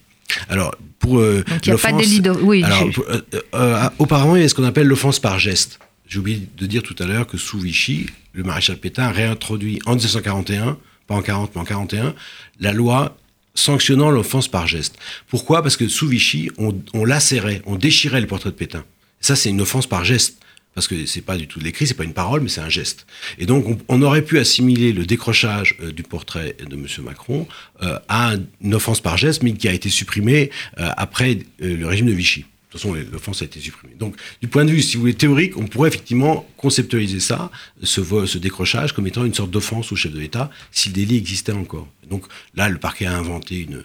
Alors, 0.48 0.74
pour 0.98 1.18
euh, 1.18 1.44
Donc 1.48 1.66
il 1.66 1.72
n'y 1.72 1.78
a 1.78 1.78
pas 1.78 2.34
Oui. 2.42 2.62
Alors, 2.62 2.84
euh, 3.08 3.20
euh, 3.54 3.88
auparavant, 3.98 4.34
il 4.34 4.38
y 4.38 4.42
avait 4.42 4.48
ce 4.48 4.54
qu'on 4.54 4.64
appelle 4.64 4.86
l'offense 4.86 5.18
par 5.18 5.38
geste. 5.38 5.78
J'ai 6.08 6.18
oublié 6.18 6.48
de 6.56 6.66
dire 6.66 6.82
tout 6.82 6.96
à 6.98 7.06
l'heure 7.06 7.26
que 7.26 7.38
sous 7.38 7.58
Vichy, 7.58 8.06
le 8.32 8.42
maréchal 8.42 8.76
Pétain 8.76 9.04
a 9.04 9.10
réintroduit 9.10 9.80
en 9.86 9.92
1941, 9.92 10.78
pas 11.06 11.14
en 11.14 11.22
40, 11.22 11.52
mais 11.54 11.60
en 11.60 11.64
41, 11.64 12.14
la 12.60 12.72
loi 12.72 13.16
sanctionnant 13.54 14.10
l'offense 14.10 14.48
par 14.48 14.66
geste. 14.66 14.96
Pourquoi? 15.28 15.62
Parce 15.62 15.76
que 15.76 15.88
sous 15.88 16.08
Vichy, 16.08 16.50
on, 16.58 16.74
on 16.94 17.04
lacérait, 17.04 17.62
on 17.66 17.76
déchirait 17.76 18.20
le 18.20 18.26
portrait 18.26 18.50
de 18.50 18.56
Pétain. 18.56 18.84
Ça, 19.20 19.36
c'est 19.36 19.50
une 19.50 19.60
offense 19.60 19.86
par 19.86 20.04
geste 20.04 20.38
parce 20.74 20.88
que 20.88 21.06
c'est 21.06 21.20
pas 21.20 21.36
du 21.36 21.46
tout 21.46 21.58
de 21.58 21.64
l'écrit, 21.64 21.86
c'est 21.86 21.94
pas 21.94 22.04
une 22.04 22.14
parole, 22.14 22.40
mais 22.40 22.48
c'est 22.48 22.60
un 22.60 22.68
geste. 22.68 23.06
Et 23.38 23.46
donc, 23.46 23.78
on, 23.88 24.02
aurait 24.02 24.22
pu 24.22 24.38
assimiler 24.38 24.92
le 24.92 25.04
décrochage 25.04 25.76
euh, 25.80 25.92
du 25.92 26.02
portrait 26.02 26.56
de 26.68 26.74
M. 26.74 26.86
Macron 27.04 27.46
euh, 27.82 27.98
à 28.08 28.34
une 28.60 28.74
offense 28.74 29.00
par 29.00 29.16
geste, 29.16 29.42
mais 29.42 29.52
qui 29.52 29.68
a 29.68 29.72
été 29.72 29.90
supprimée 29.90 30.50
euh, 30.78 30.88
après 30.96 31.38
le 31.58 31.84
régime 31.86 32.06
de 32.06 32.12
Vichy. 32.12 32.40
De 32.40 32.78
toute 32.78 32.80
façon, 32.80 32.94
l'offense 33.12 33.42
a 33.42 33.44
été 33.44 33.60
supprimée. 33.60 33.94
Donc, 33.98 34.16
du 34.40 34.48
point 34.48 34.64
de 34.64 34.70
vue, 34.70 34.80
si 34.80 34.96
vous 34.96 35.02
voulez, 35.02 35.14
théorique, 35.14 35.58
on 35.58 35.66
pourrait 35.66 35.90
effectivement 35.90 36.48
conceptualiser 36.56 37.20
ça, 37.20 37.50
ce, 37.82 38.02
ce 38.02 38.38
décrochage, 38.38 38.94
comme 38.94 39.06
étant 39.06 39.26
une 39.26 39.34
sorte 39.34 39.50
d'offense 39.50 39.92
au 39.92 39.96
chef 39.96 40.10
de 40.10 40.18
l'État, 40.18 40.50
si 40.70 40.88
le 40.88 40.94
délit 40.94 41.18
existait 41.18 41.52
encore. 41.52 41.86
Donc, 42.08 42.24
là, 42.54 42.70
le 42.70 42.78
parquet 42.78 43.04
a 43.04 43.14
inventé 43.14 43.60
une, 43.60 43.84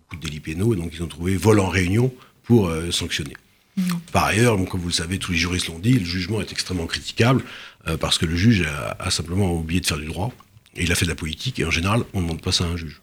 beaucoup 0.00 0.16
de 0.16 0.22
délits 0.22 0.40
pénaux, 0.40 0.72
et 0.72 0.76
donc 0.78 0.92
ils 0.94 1.02
ont 1.02 1.06
trouvé 1.06 1.36
vol 1.36 1.60
en 1.60 1.68
réunion 1.68 2.10
pour 2.44 2.72
sanctionner. 2.90 3.34
Par 4.12 4.24
ailleurs, 4.24 4.56
comme 4.66 4.80
vous 4.80 4.88
le 4.88 4.92
savez, 4.92 5.18
tous 5.18 5.32
les 5.32 5.38
juristes 5.38 5.68
l'ont 5.68 5.78
dit, 5.78 5.92
le 5.92 6.04
jugement 6.04 6.40
est 6.40 6.52
extrêmement 6.52 6.86
critiquable 6.86 7.42
euh, 7.86 7.96
parce 7.96 8.18
que 8.18 8.26
le 8.26 8.36
juge 8.36 8.66
a, 8.98 9.10
simplement 9.10 9.52
oublié 9.52 9.80
de 9.80 9.86
faire 9.86 9.98
du 9.98 10.06
droit 10.06 10.32
il 10.80 10.92
a 10.92 10.94
fait 10.94 11.04
de 11.04 11.10
la 11.10 11.16
politique 11.16 11.58
et 11.58 11.64
en 11.64 11.70
général, 11.70 12.02
on 12.14 12.18
ne 12.18 12.24
demande 12.24 12.40
pas 12.40 12.52
ça 12.52 12.64
à 12.64 12.68
un 12.68 12.76
juge. 12.76 13.00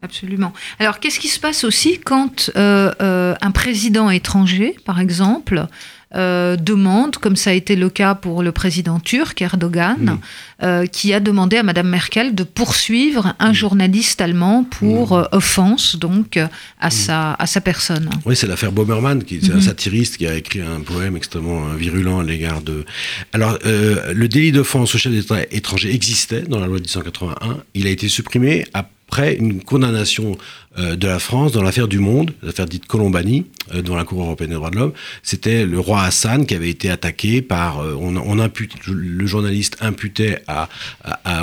Absolument. 0.00 0.52
Alors, 0.78 1.00
qu'est-ce 1.00 1.18
qui 1.18 1.28
se 1.28 1.40
passe 1.40 1.64
aussi 1.64 1.98
quand 1.98 2.50
euh, 2.56 2.92
euh, 3.00 3.34
un 3.40 3.50
président 3.50 4.10
étranger, 4.10 4.76
par 4.84 5.00
exemple, 5.00 5.66
euh, 6.14 6.56
demande, 6.56 7.16
comme 7.16 7.36
ça 7.36 7.50
a 7.50 7.52
été 7.52 7.76
le 7.76 7.90
cas 7.90 8.14
pour 8.14 8.42
le 8.42 8.50
président 8.50 8.98
turc 8.98 9.42
Erdogan, 9.42 10.18
euh, 10.62 10.86
qui 10.86 11.12
a 11.12 11.20
demandé 11.20 11.58
à 11.58 11.62
Madame 11.62 11.88
Merkel 11.88 12.34
de 12.34 12.44
poursuivre 12.44 13.34
un 13.38 13.52
journaliste 13.52 14.22
allemand 14.22 14.64
pour 14.64 15.12
euh, 15.12 15.24
offense 15.32 15.96
donc 15.96 16.38
à 16.80 16.90
sa 16.90 17.34
à 17.34 17.46
sa 17.46 17.60
personne. 17.60 18.08
Oui, 18.24 18.36
c'est 18.36 18.46
l'affaire 18.46 18.72
Bommermann, 18.72 19.22
qui 19.22 19.36
est 19.36 19.50
un 19.50 19.58
mm-hmm. 19.58 19.60
satiriste 19.60 20.16
qui 20.16 20.26
a 20.26 20.34
écrit 20.34 20.62
un 20.62 20.80
poème 20.80 21.16
extrêmement 21.16 21.74
virulent 21.74 22.20
à 22.20 22.24
l'égard 22.24 22.62
de. 22.62 22.86
Alors, 23.34 23.58
le 23.64 24.26
délit 24.28 24.52
d'offense 24.52 24.94
au 24.94 24.98
chef 24.98 25.12
d'État 25.12 25.42
étranger 25.50 25.94
existait 25.94 26.42
dans 26.42 26.58
la 26.58 26.66
loi 26.66 26.78
de 26.78 26.84
1981. 26.84 27.58
Il 27.74 27.86
a 27.86 27.90
été 27.90 28.08
supprimé 28.08 28.64
à 28.72 28.88
après 29.08 29.34
une 29.36 29.62
condamnation 29.62 30.36
euh, 30.78 30.94
de 30.94 31.06
la 31.06 31.18
France 31.18 31.52
dans 31.52 31.62
l'affaire 31.62 31.88
du 31.88 31.98
Monde, 31.98 32.32
l'affaire 32.42 32.66
dite 32.66 32.86
Colombani, 32.86 33.46
euh, 33.74 33.80
devant 33.80 33.96
la 33.96 34.04
Cour 34.04 34.20
européenne 34.22 34.50
des 34.50 34.56
droits 34.56 34.70
de 34.70 34.76
l'homme. 34.76 34.92
C'était 35.22 35.64
le 35.64 35.80
roi 35.80 36.02
Hassan 36.02 36.44
qui 36.44 36.54
avait 36.54 36.68
été 36.68 36.90
attaqué 36.90 37.40
par. 37.40 37.80
Euh, 37.80 37.96
on, 37.98 38.38
impute, 38.38 38.74
le 38.86 39.26
journaliste 39.26 39.78
imputait 39.80 40.42
à, 40.46 40.68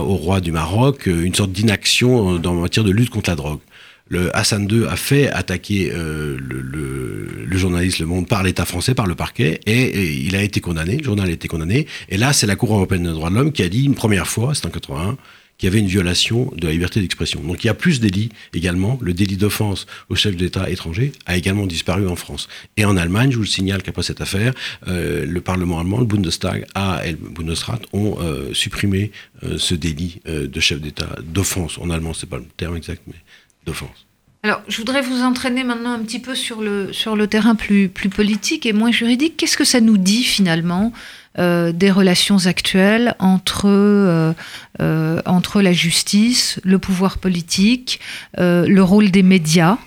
au 0.01 0.15
roi 0.15 0.41
du 0.41 0.51
Maroc 0.51 1.07
une 1.07 1.33
sorte 1.33 1.51
d'inaction 1.51 2.39
en 2.43 2.53
matière 2.53 2.85
de 2.85 2.91
lutte 2.91 3.09
contre 3.09 3.31
la 3.31 3.35
drogue. 3.35 3.59
Le 4.07 4.35
Hassan 4.35 4.67
II 4.71 4.85
a 4.85 4.95
fait 4.95 5.29
attaquer 5.29 5.91
le, 5.91 6.37
le, 6.37 7.57
journaliste 7.57 7.99
Le 7.99 8.05
Monde 8.05 8.27
par 8.27 8.43
l'État 8.43 8.65
français, 8.65 8.93
par 8.93 9.07
le 9.07 9.15
parquet, 9.15 9.59
et, 9.65 9.71
et, 9.71 10.11
il 10.11 10.35
a 10.35 10.43
été 10.43 10.61
condamné, 10.61 10.97
le 10.97 11.03
journal 11.03 11.27
a 11.27 11.31
été 11.31 11.47
condamné. 11.47 11.87
Et 12.09 12.17
là, 12.17 12.31
c'est 12.31 12.45
la 12.45 12.55
Cour 12.55 12.73
européenne 12.73 13.03
des 13.03 13.09
droits 13.09 13.31
de 13.31 13.35
l'homme 13.35 13.51
qui 13.51 13.63
a 13.63 13.69
dit 13.69 13.83
une 13.83 13.95
première 13.95 14.27
fois, 14.27 14.53
c'est 14.53 14.65
en 14.67 14.69
81, 14.69 15.17
qu'il 15.57 15.67
y 15.67 15.71
avait 15.71 15.79
une 15.79 15.87
violation 15.87 16.51
de 16.55 16.67
la 16.67 16.73
liberté 16.73 17.01
d'expression. 17.01 17.41
Donc 17.41 17.63
il 17.63 17.67
y 17.67 17.69
a 17.69 17.73
plus 17.73 17.99
délits 17.99 18.29
également. 18.53 18.99
Le 19.01 19.13
délit 19.13 19.37
d'offense 19.37 19.85
au 20.09 20.15
chef 20.15 20.35
d'État 20.35 20.69
étranger 20.69 21.11
a 21.25 21.37
également 21.37 21.65
disparu 21.65 22.07
en 22.07 22.15
France. 22.15 22.47
Et 22.77 22.85
en 22.85 22.97
Allemagne, 22.97 23.31
je 23.31 23.37
vous 23.37 23.43
le 23.43 23.47
signale 23.47 23.83
qu'après 23.83 24.03
cette 24.03 24.21
affaire, 24.21 24.53
euh, 24.87 25.25
le 25.25 25.41
Parlement 25.41 25.79
allemand, 25.79 25.99
le 25.99 26.05
Bundestag 26.05 26.65
a, 26.75 27.01
et 27.05 27.11
le 27.11 27.17
Bundesrat 27.17 27.79
ont 27.93 28.17
euh, 28.19 28.53
supprimé 28.53 29.11
euh, 29.43 29.57
ce 29.57 29.75
délit 29.75 30.21
de 30.25 30.59
chef 30.59 30.81
d'État 30.81 31.15
d'offense. 31.23 31.77
En 31.77 31.89
allemand, 31.89 32.13
c'est 32.13 32.29
pas 32.29 32.37
le 32.37 32.45
terme 32.57 32.75
exact, 32.75 33.01
mais 33.07 33.15
d'offense. 33.65 34.05
Alors, 34.45 34.61
je 34.67 34.77
voudrais 34.77 35.01
vous 35.01 35.23
entraîner 35.23 35.63
maintenant 35.63 35.93
un 35.93 36.03
petit 36.03 36.19
peu 36.19 36.35
sur 36.35 36.61
le, 36.61 36.93
sur 36.93 37.15
le 37.15 37.25
terrain 37.25 37.55
plus, 37.55 37.89
plus 37.89 38.09
politique 38.09 38.67
et 38.67 38.73
moins 38.73 38.91
juridique. 38.91 39.37
Qu'est-ce 39.37 39.57
que 39.57 39.63
ça 39.63 39.81
nous 39.81 39.97
dit 39.97 40.23
finalement 40.23 40.93
euh, 41.39 41.71
des 41.71 41.89
relations 41.89 42.45
actuelles 42.45 43.15
entre, 43.17 43.65
euh, 43.67 44.33
euh, 44.81 45.19
entre 45.25 45.63
la 45.63 45.73
justice, 45.73 46.59
le 46.63 46.77
pouvoir 46.77 47.17
politique, 47.17 47.99
le 48.37 48.81
rôle 48.81 49.09
des 49.09 49.23
médias? 49.23 49.79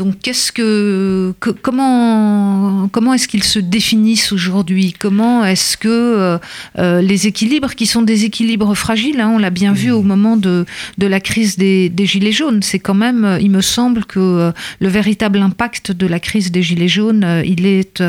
Donc, 0.00 0.18
qu'est-ce 0.22 0.50
que, 0.50 1.34
comment, 1.60 2.88
comment 2.90 3.12
est-ce 3.12 3.28
qu'ils 3.28 3.44
se 3.44 3.58
définissent 3.58 4.32
aujourd'hui? 4.32 4.94
Comment 4.98 5.44
est-ce 5.44 5.76
que 5.76 5.88
euh, 5.88 6.38
euh, 6.78 7.02
les 7.02 7.26
équilibres, 7.26 7.74
qui 7.74 7.84
sont 7.84 8.00
des 8.00 8.24
équilibres 8.24 8.74
fragiles, 8.74 9.20
hein, 9.20 9.30
on 9.34 9.36
l'a 9.36 9.50
bien 9.50 9.74
vu 9.74 9.90
au 9.90 10.00
moment 10.00 10.38
de, 10.38 10.64
de 10.96 11.06
la 11.06 11.20
crise 11.20 11.58
des, 11.58 11.90
des 11.90 12.06
gilets 12.06 12.32
jaunes, 12.32 12.62
c'est 12.62 12.78
quand 12.78 12.94
même, 12.94 13.26
euh, 13.26 13.40
il 13.42 13.50
me 13.50 13.60
semble 13.60 14.06
que 14.06 14.50
le 14.80 14.88
véritable 14.88 15.38
impact 15.38 15.92
de 15.92 16.06
la 16.06 16.18
crise 16.18 16.50
des 16.50 16.62
gilets 16.62 16.88
jaunes, 16.88 17.42
il 17.44 17.66
est 17.66 18.02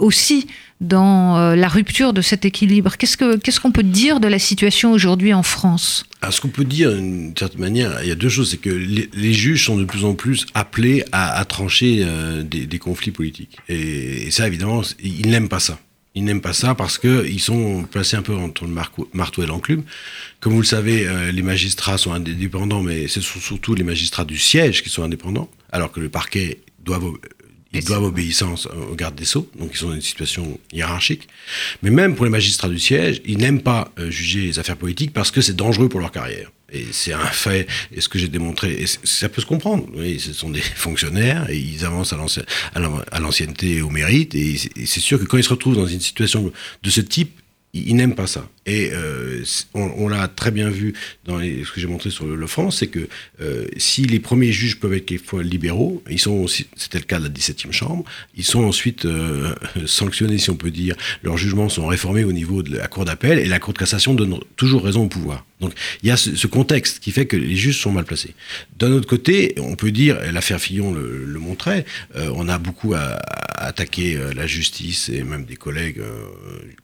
aussi 0.00 0.46
dans 0.80 1.38
euh, 1.38 1.56
la 1.56 1.68
rupture 1.68 2.12
de 2.12 2.20
cet 2.20 2.44
équilibre. 2.44 2.96
Qu'est-ce 2.96 3.16
qu'on 3.16 3.38
ce 3.44 3.60
qu'on 3.60 3.72
peut 3.72 3.82
dire 3.82 4.20
de 4.20 4.28
la 4.28 4.38
situation 4.38 4.92
aujourd'hui 4.92 5.32
en 5.32 5.42
France? 5.42 6.04
Alors, 6.20 6.34
ce 6.34 6.40
qu'on 6.40 6.48
peut 6.48 6.64
dire, 6.64 6.92
d'une 6.92 7.34
certaine 7.36 7.60
manière, 7.60 7.98
il 8.02 8.08
y 8.08 8.12
a 8.12 8.16
deux 8.16 8.28
choses. 8.28 8.50
C'est 8.50 8.56
que 8.56 8.70
les, 8.70 9.32
juges 9.32 9.64
sont 9.64 9.76
de 9.76 9.84
plus 9.84 10.04
en 10.04 10.14
plus 10.14 10.46
appelés 10.54 11.04
à, 11.12 11.44
trancher 11.44 12.00
euh, 12.02 12.42
des, 12.42 12.78
conflits 12.78 13.10
politiques. 13.10 13.56
Et, 13.68 14.30
ça, 14.30 14.46
évidemment, 14.46 14.82
ils 15.02 15.28
n'aiment 15.28 15.48
pas 15.48 15.60
ça. 15.60 15.78
Ils 16.14 16.24
n'aiment 16.24 16.40
pas 16.40 16.54
ça 16.54 16.74
parce 16.74 16.96
qu'ils 16.96 17.40
sont 17.40 17.82
placés 17.82 18.16
un 18.16 18.22
peu 18.22 18.34
entre 18.34 18.64
le 18.64 18.74
marteau 19.12 19.42
et 19.42 19.46
l'enclume. 19.46 19.82
Comme 20.40 20.54
vous 20.54 20.62
le 20.62 20.66
savez, 20.66 21.06
euh, 21.06 21.30
les 21.30 21.42
magistrats 21.42 21.98
sont 21.98 22.12
indépendants, 22.12 22.82
mais 22.82 23.06
ce 23.06 23.20
sont 23.20 23.38
surtout 23.38 23.74
les 23.74 23.84
magistrats 23.84 24.24
du 24.24 24.38
siège 24.38 24.82
qui 24.82 24.88
sont 24.88 25.02
indépendants, 25.02 25.50
alors 25.70 25.92
que 25.92 26.00
le 26.00 26.08
parquet 26.08 26.60
doit 26.82 27.00
ils 27.76 27.84
doivent 27.84 28.04
obéissance 28.04 28.66
aux 28.66 28.94
gardes 28.94 29.14
des 29.14 29.24
Sceaux, 29.24 29.48
donc 29.58 29.70
ils 29.72 29.76
sont 29.76 29.88
dans 29.88 29.94
une 29.94 30.00
situation 30.00 30.58
hiérarchique. 30.72 31.28
Mais 31.82 31.90
même 31.90 32.14
pour 32.14 32.24
les 32.24 32.30
magistrats 32.30 32.68
du 32.68 32.78
siège, 32.78 33.20
ils 33.24 33.38
n'aiment 33.38 33.62
pas 33.62 33.92
euh, 33.98 34.10
juger 34.10 34.40
les 34.42 34.58
affaires 34.58 34.76
politiques 34.76 35.12
parce 35.12 35.30
que 35.30 35.40
c'est 35.40 35.56
dangereux 35.56 35.88
pour 35.88 36.00
leur 36.00 36.12
carrière. 36.12 36.50
Et 36.72 36.86
c'est 36.90 37.12
un 37.12 37.26
fait, 37.26 37.68
et 37.92 38.00
ce 38.00 38.08
que 38.08 38.18
j'ai 38.18 38.28
démontré, 38.28 38.72
et 38.72 38.86
ça 38.86 39.28
peut 39.28 39.40
se 39.40 39.46
comprendre. 39.46 39.86
Oui, 39.94 40.18
ce 40.18 40.32
sont 40.32 40.50
des 40.50 40.60
fonctionnaires, 40.76 41.48
et 41.48 41.56
ils 41.56 41.84
avancent 41.84 42.12
à 42.12 43.20
l'ancienneté 43.20 43.76
et 43.76 43.82
au 43.82 43.90
mérite, 43.90 44.34
et 44.34 44.56
c'est 44.56 45.00
sûr 45.00 45.20
que 45.20 45.24
quand 45.24 45.38
ils 45.38 45.44
se 45.44 45.50
retrouvent 45.50 45.76
dans 45.76 45.86
une 45.86 46.00
situation 46.00 46.52
de 46.82 46.90
ce 46.90 47.00
type, 47.00 47.38
ils 47.72 47.94
n'aiment 47.94 48.16
pas 48.16 48.26
ça. 48.26 48.48
Et 48.66 48.90
euh, 48.92 49.44
on, 49.74 50.08
l'a 50.08 50.26
très 50.26 50.50
bien 50.50 50.70
vu 50.70 50.92
dans 51.24 51.38
ce 51.38 51.70
que 51.72 51.80
j'ai 51.80 51.86
montré 51.86 52.10
sur 52.10 52.26
le, 52.26 52.46
France, 52.48 52.78
c'est 52.80 52.88
que 52.88 53.08
euh, 53.40 53.66
si 53.76 54.02
les 54.02 54.18
premiers 54.18 54.50
juges 54.50 54.80
peuvent 54.80 54.92
être 54.92 55.06
quelquefois 55.06 55.44
libéraux, 55.44 56.02
ils 56.10 56.18
sont 56.18 56.32
aussi, 56.32 56.66
c'était 56.74 56.98
le 56.98 57.04
cas 57.04 57.20
de 57.20 57.24
la 57.24 57.30
17e 57.30 57.70
chambre, 57.70 58.04
ils 58.36 58.44
sont 58.44 58.64
ensuite 58.64 59.04
euh, 59.04 59.54
sanctionnés, 59.86 60.38
si 60.38 60.50
on 60.50 60.56
peut 60.56 60.72
dire, 60.72 60.96
leurs 61.22 61.36
jugements 61.36 61.68
sont 61.68 61.86
réformés 61.86 62.24
au 62.24 62.32
niveau 62.32 62.64
de 62.64 62.76
la 62.76 62.88
cour 62.88 63.04
d'appel, 63.04 63.38
et 63.38 63.46
la 63.46 63.60
cour 63.60 63.72
de 63.72 63.78
cassation 63.78 64.14
donne 64.14 64.40
toujours 64.56 64.82
raison 64.82 65.04
au 65.04 65.08
pouvoir. 65.08 65.46
Donc 65.60 65.72
il 66.02 66.08
y 66.08 66.12
a 66.12 66.16
ce, 66.16 66.46
contexte 66.46 66.98
qui 66.98 67.12
fait 67.12 67.26
que 67.26 67.36
les 67.36 67.56
juges 67.56 67.80
sont 67.80 67.92
mal 67.92 68.04
placés. 68.04 68.34
D'un 68.78 68.92
autre 68.92 69.08
côté, 69.08 69.54
on 69.58 69.74
peut 69.74 69.90
dire, 69.90 70.18
l'affaire 70.32 70.60
Fillon 70.60 70.92
le, 70.92 71.38
montrait, 71.38 71.86
on 72.14 72.48
a 72.48 72.58
beaucoup 72.58 72.94
attaqué 72.94 74.18
la 74.34 74.46
justice 74.46 75.08
et 75.08 75.22
même 75.22 75.46
des 75.46 75.56
collègues 75.56 76.02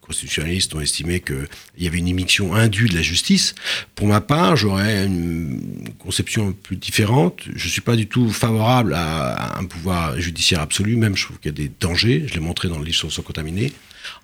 constitutionnalistes 0.01 0.75
ont 0.75 0.81
estimé 0.81 1.21
que 1.21 1.47
il 1.76 1.85
y 1.85 1.87
avait 1.87 1.98
une 1.98 2.08
émission 2.08 2.54
indue 2.54 2.88
de 2.88 2.94
la 2.94 3.02
justice. 3.02 3.54
Pour 3.94 4.06
ma 4.06 4.20
part, 4.20 4.56
j'aurais 4.56 5.06
une 5.06 5.88
conception 5.98 6.48
un 6.48 6.52
peu 6.52 6.76
différente. 6.76 7.40
Je 7.54 7.64
ne 7.64 7.70
suis 7.70 7.80
pas 7.80 7.96
du 7.96 8.06
tout 8.06 8.30
favorable 8.30 8.94
à, 8.94 9.58
un 9.58 9.64
pouvoir 9.64 10.20
judiciaire 10.20 10.61
absolu, 10.61 10.96
même 10.96 11.16
je 11.16 11.24
trouve 11.24 11.38
qu'il 11.38 11.50
y 11.50 11.54
a 11.54 11.56
des 11.56 11.72
dangers, 11.80 12.24
je 12.26 12.35
l'ai 12.35 12.40
montré 12.40 12.68
dans 12.68 12.78
le 12.78 12.85
livre 12.85 12.96
sur 12.96 13.08
le 13.08 13.22
contaminé. 13.22 13.72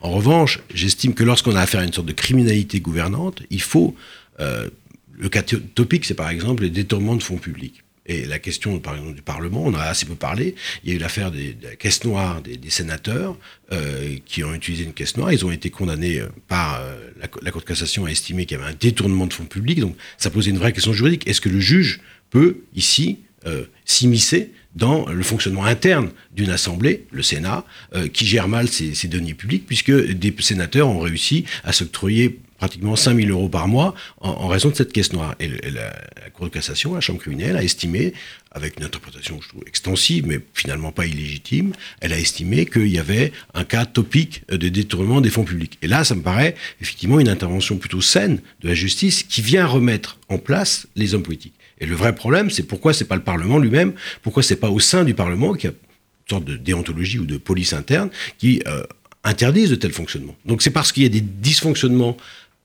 En 0.00 0.10
revanche, 0.10 0.60
j'estime 0.74 1.14
que 1.14 1.24
lorsqu'on 1.24 1.56
a 1.56 1.60
affaire 1.60 1.80
à 1.80 1.84
une 1.84 1.92
sorte 1.92 2.08
de 2.08 2.12
criminalité 2.12 2.80
gouvernante, 2.80 3.42
il 3.50 3.62
faut... 3.62 3.96
Euh, 4.40 4.68
le 5.20 5.28
cas 5.28 5.42
topique, 5.42 6.04
c'est 6.04 6.14
par 6.14 6.30
exemple 6.30 6.62
les 6.62 6.70
détournements 6.70 7.16
de 7.16 7.22
fonds 7.24 7.38
publics. 7.38 7.82
Et 8.08 8.24
la 8.24 8.38
question, 8.38 8.78
par 8.80 8.94
exemple, 8.94 9.14
du 9.14 9.22
Parlement, 9.22 9.62
on 9.64 9.74
a 9.74 9.82
assez 9.82 10.06
peu 10.06 10.14
parlé. 10.14 10.54
Il 10.82 10.90
y 10.90 10.92
a 10.92 10.96
eu 10.96 10.98
l'affaire 10.98 11.30
des, 11.30 11.52
de 11.52 11.68
la 11.68 11.76
caisse 11.76 12.02
noire 12.04 12.40
des, 12.40 12.58
sénateurs 12.70 13.36
euh, 13.72 14.16
qui 14.24 14.42
ont 14.42 14.54
utilisé 14.54 14.84
une 14.84 14.94
caisse 14.94 15.16
noire. 15.16 15.30
Ils 15.30 15.44
ont 15.44 15.50
été 15.50 15.68
condamnés 15.68 16.20
euh, 16.20 16.28
par 16.48 16.80
euh, 16.80 16.96
la, 17.20 17.50
Cour 17.50 17.60
de 17.60 17.66
cassation 17.66 18.06
à 18.06 18.10
estimer 18.10 18.46
qu'il 18.46 18.58
y 18.58 18.60
avait 18.60 18.70
un 18.70 18.76
détournement 18.78 19.26
de 19.26 19.34
fonds 19.34 19.44
publics. 19.44 19.80
Donc 19.80 19.94
ça 20.16 20.30
posait 20.30 20.50
une 20.50 20.58
vraie 20.58 20.72
question 20.72 20.94
juridique. 20.94 21.28
Est-ce 21.28 21.42
que 21.42 21.50
le 21.50 21.60
juge 21.60 22.00
peut 22.30 22.58
ici 22.74 23.20
s'immiscer 23.86 24.52
dans 24.74 25.06
le 25.06 25.22
fonctionnement 25.22 25.64
interne 25.64 26.10
d'une 26.34 26.50
assemblée, 26.50 27.06
le 27.12 27.22
Sénat, 27.22 27.64
qui 28.12 28.26
gère 28.26 28.46
mal 28.46 28.68
ses, 28.68 28.94
ses, 28.94 29.08
deniers 29.08 29.32
publics, 29.32 29.64
puisque 29.66 29.90
des 29.90 30.34
sénateurs 30.40 30.88
ont 30.88 30.98
réussi 30.98 31.46
à 31.64 31.72
s'octroyer 31.72 32.40
pratiquement 32.58 32.96
5 32.96 33.16
000 33.16 33.30
euros 33.30 33.48
par 33.48 33.68
mois 33.68 33.94
en, 34.20 34.48
raison 34.48 34.68
de 34.68 34.74
cette 34.74 34.92
caisse 34.92 35.12
noire. 35.12 35.34
Et, 35.40 35.48
la, 35.48 35.92
Cour 36.34 36.46
de 36.46 36.50
cassation, 36.50 36.94
la 36.94 37.00
Chambre 37.00 37.20
criminelle, 37.20 37.56
a 37.56 37.62
estimé, 37.62 38.12
avec 38.52 38.78
une 38.78 38.84
interprétation 38.84 39.40
je 39.40 39.48
trouve 39.48 39.62
extensive, 39.66 40.26
mais 40.26 40.40
finalement 40.54 40.92
pas 40.92 41.06
illégitime, 41.06 41.72
elle 42.00 42.12
a 42.12 42.18
estimé 42.18 42.66
qu'il 42.66 42.88
y 42.88 42.98
avait 42.98 43.32
un 43.54 43.64
cas 43.64 43.86
topique 43.86 44.42
de 44.48 44.68
détournement 44.68 45.20
des 45.20 45.30
fonds 45.30 45.44
publics. 45.44 45.78
Et 45.82 45.86
là, 45.86 46.04
ça 46.04 46.14
me 46.14 46.22
paraît 46.22 46.54
effectivement 46.80 47.18
une 47.18 47.28
intervention 47.28 47.76
plutôt 47.76 48.00
saine 48.00 48.40
de 48.60 48.68
la 48.68 48.74
justice 48.74 49.22
qui 49.22 49.42
vient 49.42 49.66
remettre 49.66 50.18
en 50.28 50.38
place 50.38 50.86
les 50.96 51.14
hommes 51.14 51.22
politiques. 51.22 51.54
Et 51.80 51.86
le 51.86 51.94
vrai 51.94 52.14
problème, 52.14 52.50
c'est 52.50 52.64
pourquoi 52.64 52.92
c'est 52.92 53.04
pas 53.04 53.16
le 53.16 53.22
Parlement 53.22 53.58
lui-même, 53.58 53.92
pourquoi 54.22 54.42
c'est 54.42 54.56
pas 54.56 54.70
au 54.70 54.80
sein 54.80 55.04
du 55.04 55.14
Parlement 55.14 55.54
qui 55.54 55.68
a 55.68 55.70
une 55.70 55.76
sorte 56.28 56.44
de 56.44 56.56
déontologie 56.56 57.18
ou 57.18 57.26
de 57.26 57.36
police 57.36 57.72
interne 57.72 58.10
qui 58.38 58.62
euh, 58.66 58.82
interdisent 59.24 59.70
de 59.70 59.76
tels 59.76 59.92
fonctionnements. 59.92 60.36
Donc 60.44 60.62
c'est 60.62 60.70
parce 60.70 60.92
qu'il 60.92 61.02
y 61.02 61.06
a 61.06 61.10
des 61.10 61.20
dysfonctionnements 61.20 62.16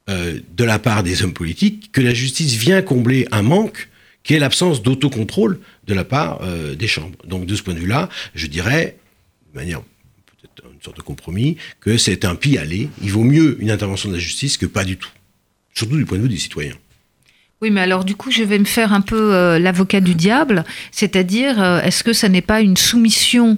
euh, 0.09 0.41
de 0.57 0.65
la 0.65 0.79
part 0.79 1.01
des 1.01 1.23
hommes 1.23 1.31
politiques 1.31 1.93
que 1.93 2.01
la 2.01 2.13
justice 2.13 2.55
vient 2.55 2.81
combler 2.81 3.25
un 3.31 3.41
manque 3.41 3.87
qui 4.23 4.33
est 4.33 4.39
l'absence 4.39 4.83
d'autocontrôle 4.83 5.61
de 5.87 5.93
la 5.93 6.03
part 6.03 6.41
euh, 6.41 6.75
des 6.75 6.87
chambres. 6.87 7.17
Donc 7.25 7.45
de 7.45 7.55
ce 7.55 7.63
point 7.63 7.73
de 7.73 7.79
vue-là, 7.79 8.09
je 8.35 8.47
dirais, 8.47 8.97
de 9.53 9.57
manière 9.57 9.81
peut-être 10.41 10.69
une 10.73 10.81
sorte 10.81 10.97
de 10.97 11.01
compromis, 11.01 11.55
que 11.79 11.95
c'est 11.95 12.25
un 12.25 12.35
pis-aller. 12.35 12.89
Il 13.01 13.13
vaut 13.13 13.23
mieux 13.23 13.55
une 13.61 13.71
intervention 13.71 14.09
de 14.09 14.15
la 14.15 14.19
justice 14.19 14.57
que 14.57 14.65
pas 14.65 14.83
du 14.83 14.97
tout. 14.97 15.09
Surtout 15.73 15.95
du 15.95 16.03
point 16.03 16.17
de 16.17 16.23
vue 16.23 16.29
des 16.29 16.37
citoyens. 16.37 16.75
Oui, 17.61 17.71
mais 17.71 17.79
alors 17.79 18.03
du 18.03 18.15
coup, 18.15 18.29
je 18.29 18.43
vais 18.43 18.59
me 18.59 18.65
faire 18.65 18.91
un 18.91 18.99
peu 18.99 19.33
euh, 19.33 19.57
l'avocat 19.57 20.01
du 20.01 20.15
diable, 20.15 20.65
c'est-à-dire, 20.91 21.63
est-ce 21.63 22.03
que 22.03 22.11
ça 22.11 22.27
n'est 22.27 22.41
pas 22.41 22.59
une 22.59 22.75
soumission 22.75 23.57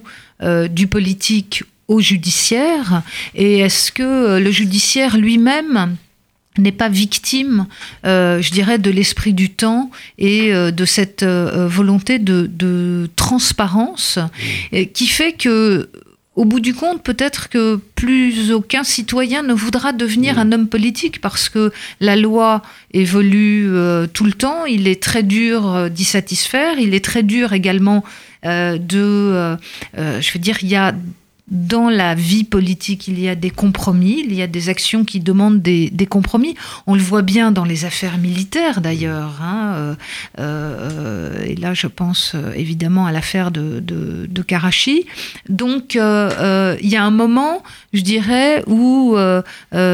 du 0.70 0.86
politique 0.86 1.64
au 1.88 2.02
judiciaire? 2.02 3.02
Et 3.34 3.62
est-ce 3.62 3.92
que 3.92 4.38
le 4.38 4.52
judiciaire 4.52 5.18
lui-même 5.18 5.98
n'est 6.58 6.72
pas 6.72 6.90
victime, 6.90 7.68
euh, 8.06 8.42
je 8.42 8.52
dirais, 8.52 8.78
de 8.78 8.90
l'esprit 8.90 9.34
du 9.34 9.50
temps 9.50 9.92
et 10.18 10.54
euh, 10.54 10.72
de 10.72 10.86
cette 10.86 11.24
euh, 11.24 11.68
volonté 11.68 12.20
de, 12.20 13.10
transparence 13.16 14.20
qui 14.94 15.08
fait 15.08 15.34
que, 15.34 15.90
au 16.36 16.46
bout 16.46 16.60
du 16.60 16.74
compte, 16.74 17.02
peut-être 17.04 17.50
que 17.50 17.80
plus 17.96 18.52
aucun 18.52 18.84
citoyen 18.84 19.42
ne 19.44 19.54
voudra 19.54 19.94
devenir 19.94 20.38
un 20.38 20.52
homme 20.52 20.68
politique 20.68 21.22
parce 21.22 21.50
que 21.50 21.72
la 22.00 22.16
loi 22.16 22.62
évolue 22.92 23.70
tout 24.14 24.26
le 24.26 24.34
temps, 24.34 24.66
il 24.66 24.88
est 24.88 25.02
très 25.02 25.24
dur 25.24 25.90
d'y 25.90 26.04
satisfaire, 26.04 26.78
il 26.80 26.94
est 26.94 27.04
très 27.04 27.24
dur 27.24 27.54
également 27.54 28.04
de, 28.44 29.58
je 29.96 30.34
veux 30.34 30.40
dire, 30.40 30.58
il 30.62 30.68
y 30.68 30.76
a 30.76 30.94
dans 31.48 31.90
la 31.90 32.16
vie 32.16 32.44
politique, 32.44 33.08
il 33.08 33.20
y 33.20 33.30
a 33.30 33.36
des 33.36 33.52
compromis, 33.52 34.24
il 34.26 34.34
y 34.34 34.42
a 34.42 34.48
des 34.48 34.70
actions 34.70 35.04
qui 35.06 35.20
demandent 35.20 35.62
des, 35.62 36.08
compromis. 36.10 36.56
On 36.88 36.96
le 36.96 37.02
voit 37.02 37.22
bien 37.22 37.52
dans 37.52 37.66
les 37.66 37.86
affaires 37.86 38.18
militaires 38.18 38.82
d'ailleurs. 38.82 39.40
Hein, 39.44 39.74
euh, 39.76 39.96
euh, 40.40 41.46
et 41.46 41.56
là, 41.56 41.76
je 41.76 41.86
pense 41.86 42.34
euh, 42.34 42.52
évidemment 42.56 43.06
à 43.06 43.12
l'affaire 43.12 43.52
de, 43.52 43.80
de, 43.80 44.42
Karachi. 44.42 45.06
Donc, 45.48 45.96
il 45.96 46.00
y 46.90 46.96
a 46.96 47.04
un 47.04 47.12
moment, 47.12 47.64
je 47.94 48.02
dirais, 48.02 48.64
où, 48.68 49.16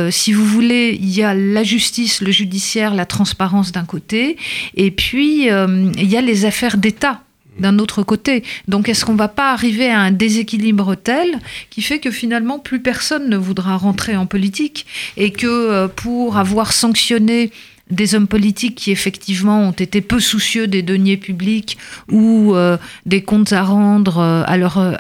si 0.10 0.34
vous 0.34 0.46
voulez, 0.46 0.98
il 1.02 1.10
y 1.10 1.24
a 1.24 1.34
la 1.34 1.64
justice, 1.64 2.22
le 2.22 2.32
judiciaire, 2.32 2.94
la 2.94 3.06
transparence 3.06 3.72
d'un 3.72 3.86
côté, 3.86 4.38
et 4.76 4.92
puis 4.92 5.48
il 5.48 6.10
y 6.10 6.18
a 6.18 6.22
les 6.22 6.46
affaires 6.46 6.78
d'État 6.78 7.22
d'un 7.60 7.80
autre 7.80 8.04
côté. 8.04 8.44
Donc 8.68 8.90
est-ce 8.90 9.06
qu'on 9.06 9.14
ne 9.14 9.18
va 9.18 9.28
pas 9.28 9.52
arriver 9.52 9.90
à 9.90 10.00
un 10.00 10.12
déséquilibre 10.12 10.96
tel 10.96 11.40
qui 11.70 11.82
fait 11.82 12.00
que 12.00 12.12
finalement 12.12 12.60
plus 12.60 12.82
personne 12.82 13.30
ne 13.30 13.38
voudra 13.38 13.78
rentrer 13.78 14.16
en 14.16 14.26
politique 14.26 14.86
et 15.18 15.32
que 15.32 15.48
euh, 15.48 15.88
pour 15.88 16.38
avoir 16.38 16.74
sanctionné 16.74 17.52
des 17.90 18.16
hommes 18.16 18.28
politiques 18.28 18.76
qui 18.76 18.92
effectivement 18.92 19.60
ont 19.68 19.74
été 19.74 20.00
peu 20.00 20.22
soucieux 20.22 20.66
des 20.66 20.82
deniers 20.82 21.18
publics 21.18 21.78
ou 22.10 22.56
euh, 22.56 22.78
des 23.06 23.22
comptes 23.22 23.52
à 23.52 23.64
rendre 23.64 24.20
euh, 24.20 24.44
à, 24.46 24.54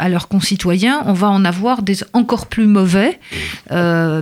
à 0.03 0.09
leurs 0.09 0.27
concitoyens, 0.27 1.01
on 1.05 1.13
va 1.13 1.29
en 1.29 1.45
avoir 1.45 1.83
des 1.83 1.99
encore 2.11 2.47
plus 2.47 2.67
mauvais, 2.67 3.17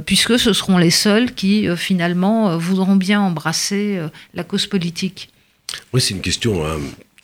puisque 0.05 0.37
ce 0.37 0.53
seront 0.53 0.77
les 0.77 0.91
seuls 0.91 1.33
qui 1.33 1.67
finalement 1.75 2.57
voudront 2.57 2.95
bien 2.95 3.19
embrasser 3.21 3.99
la 4.35 4.43
cause 4.43 4.67
politique. 4.67 5.29
Oui, 5.91 6.01
c'est 6.01 6.13
une 6.13 6.21
question 6.21 6.63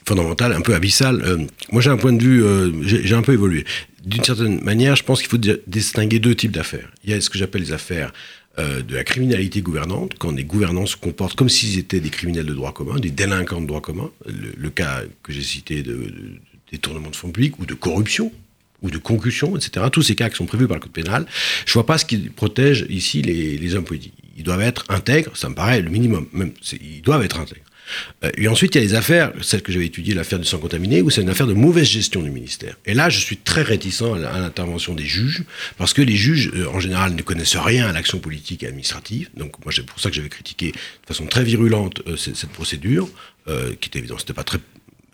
fondamentale, 0.07 0.53
un 0.53 0.61
peu 0.61 0.75
abyssale. 0.75 1.21
Euh, 1.23 1.45
moi, 1.71 1.81
j'ai 1.81 1.89
un 1.89 1.97
point 1.97 2.13
de 2.13 2.21
vue, 2.21 2.43
euh, 2.43 2.71
j'ai 2.83 3.15
un 3.15 3.21
peu 3.21 3.33
évolué. 3.33 3.65
D'une 4.05 4.23
certaine 4.23 4.61
manière, 4.61 4.95
je 4.95 5.03
pense 5.03 5.19
qu'il 5.21 5.29
faut 5.29 5.39
distinguer 5.67 6.19
deux 6.19 6.35
types 6.35 6.51
d'affaires. 6.51 6.89
Il 7.03 7.09
y 7.09 7.13
a 7.13 7.21
ce 7.21 7.29
que 7.29 7.37
j'appelle 7.37 7.63
les 7.63 7.73
affaires 7.73 8.13
euh, 8.59 8.81
de 8.81 8.95
la 8.95 9.03
criminalité 9.03 9.61
gouvernante, 9.61 10.13
quand 10.19 10.31
des 10.31 10.43
gouvernants 10.43 10.85
se 10.85 10.95
comportent 10.95 11.35
comme 11.35 11.49
s'ils 11.49 11.79
étaient 11.79 11.99
des 11.99 12.11
criminels 12.11 12.45
de 12.45 12.53
droit 12.53 12.71
commun, 12.71 12.99
des 12.99 13.09
délinquants 13.09 13.61
de 13.61 13.67
droit 13.67 13.81
commun. 13.81 14.11
Le, 14.27 14.69
cas 14.69 15.01
que 15.23 15.33
j'ai 15.33 15.41
cité 15.41 15.81
de, 15.81 15.93
de 15.93 16.39
détournement 16.71 17.09
de 17.09 17.15
fonds 17.15 17.31
publics 17.31 17.59
ou 17.59 17.65
de 17.65 17.73
corruption, 17.73 18.31
ou 18.81 18.91
de 18.91 18.97
concussion, 18.99 19.57
etc. 19.57 19.87
Tous 19.91 20.03
ces 20.03 20.15
cas 20.15 20.29
qui 20.29 20.35
sont 20.35 20.45
prévus 20.45 20.67
par 20.67 20.75
le 20.75 20.81
code 20.81 20.91
pénal. 20.91 21.25
Je 21.65 21.73
vois 21.73 21.85
pas 21.85 21.97
ce 21.97 22.05
qui 22.05 22.17
protège 22.17 22.85
ici 22.89 23.23
les, 23.23 23.57
les 23.57 23.75
hommes 23.75 23.85
politiques. 23.85 24.13
Ils 24.37 24.43
doivent 24.43 24.61
être 24.61 24.85
intègres, 24.89 25.35
ça 25.35 25.49
me 25.49 25.55
paraît 25.55 25.81
le 25.81 25.89
minimum. 25.89 26.27
Même, 26.33 26.51
ils 26.73 27.01
doivent 27.01 27.23
être 27.23 27.39
intègres. 27.39 27.65
Euh, 28.23 28.31
et 28.37 28.47
ensuite, 28.47 28.75
il 28.75 28.79
y 28.79 28.81
a 28.81 28.83
les 28.83 28.95
affaires, 28.95 29.31
celle 29.41 29.61
que 29.61 29.71
j'avais 29.71 29.85
étudiée, 29.85 30.13
l'affaire 30.13 30.39
du 30.39 30.45
sang 30.45 30.57
contaminé, 30.57 31.01
où 31.01 31.09
c'est 31.09 31.21
une 31.21 31.29
affaire 31.29 31.47
de 31.47 31.53
mauvaise 31.53 31.87
gestion 31.87 32.21
du 32.21 32.31
ministère. 32.31 32.75
Et 32.85 32.93
là, 32.93 33.09
je 33.09 33.19
suis 33.19 33.37
très 33.37 33.61
réticent 33.61 34.01
à 34.01 34.39
l'intervention 34.39 34.93
des 34.93 35.05
juges, 35.05 35.43
parce 35.77 35.93
que 35.93 36.01
les 36.01 36.15
juges, 36.15 36.51
euh, 36.55 36.67
en 36.67 36.79
général, 36.79 37.15
ne 37.15 37.21
connaissent 37.21 37.57
rien 37.57 37.87
à 37.87 37.91
l'action 37.91 38.19
politique 38.19 38.63
et 38.63 38.67
administrative. 38.67 39.29
Donc, 39.35 39.63
moi, 39.63 39.73
c'est 39.75 39.85
pour 39.85 39.99
ça 39.99 40.09
que 40.09 40.15
j'avais 40.15 40.29
critiqué 40.29 40.71
de 40.71 41.07
façon 41.07 41.25
très 41.25 41.43
virulente 41.43 42.01
euh, 42.07 42.15
cette, 42.15 42.49
procédure, 42.49 43.09
qui 43.79 43.89
était 43.89 43.99
évident, 43.99 44.17
c'était 44.17 44.33
pas 44.33 44.43
très 44.43 44.57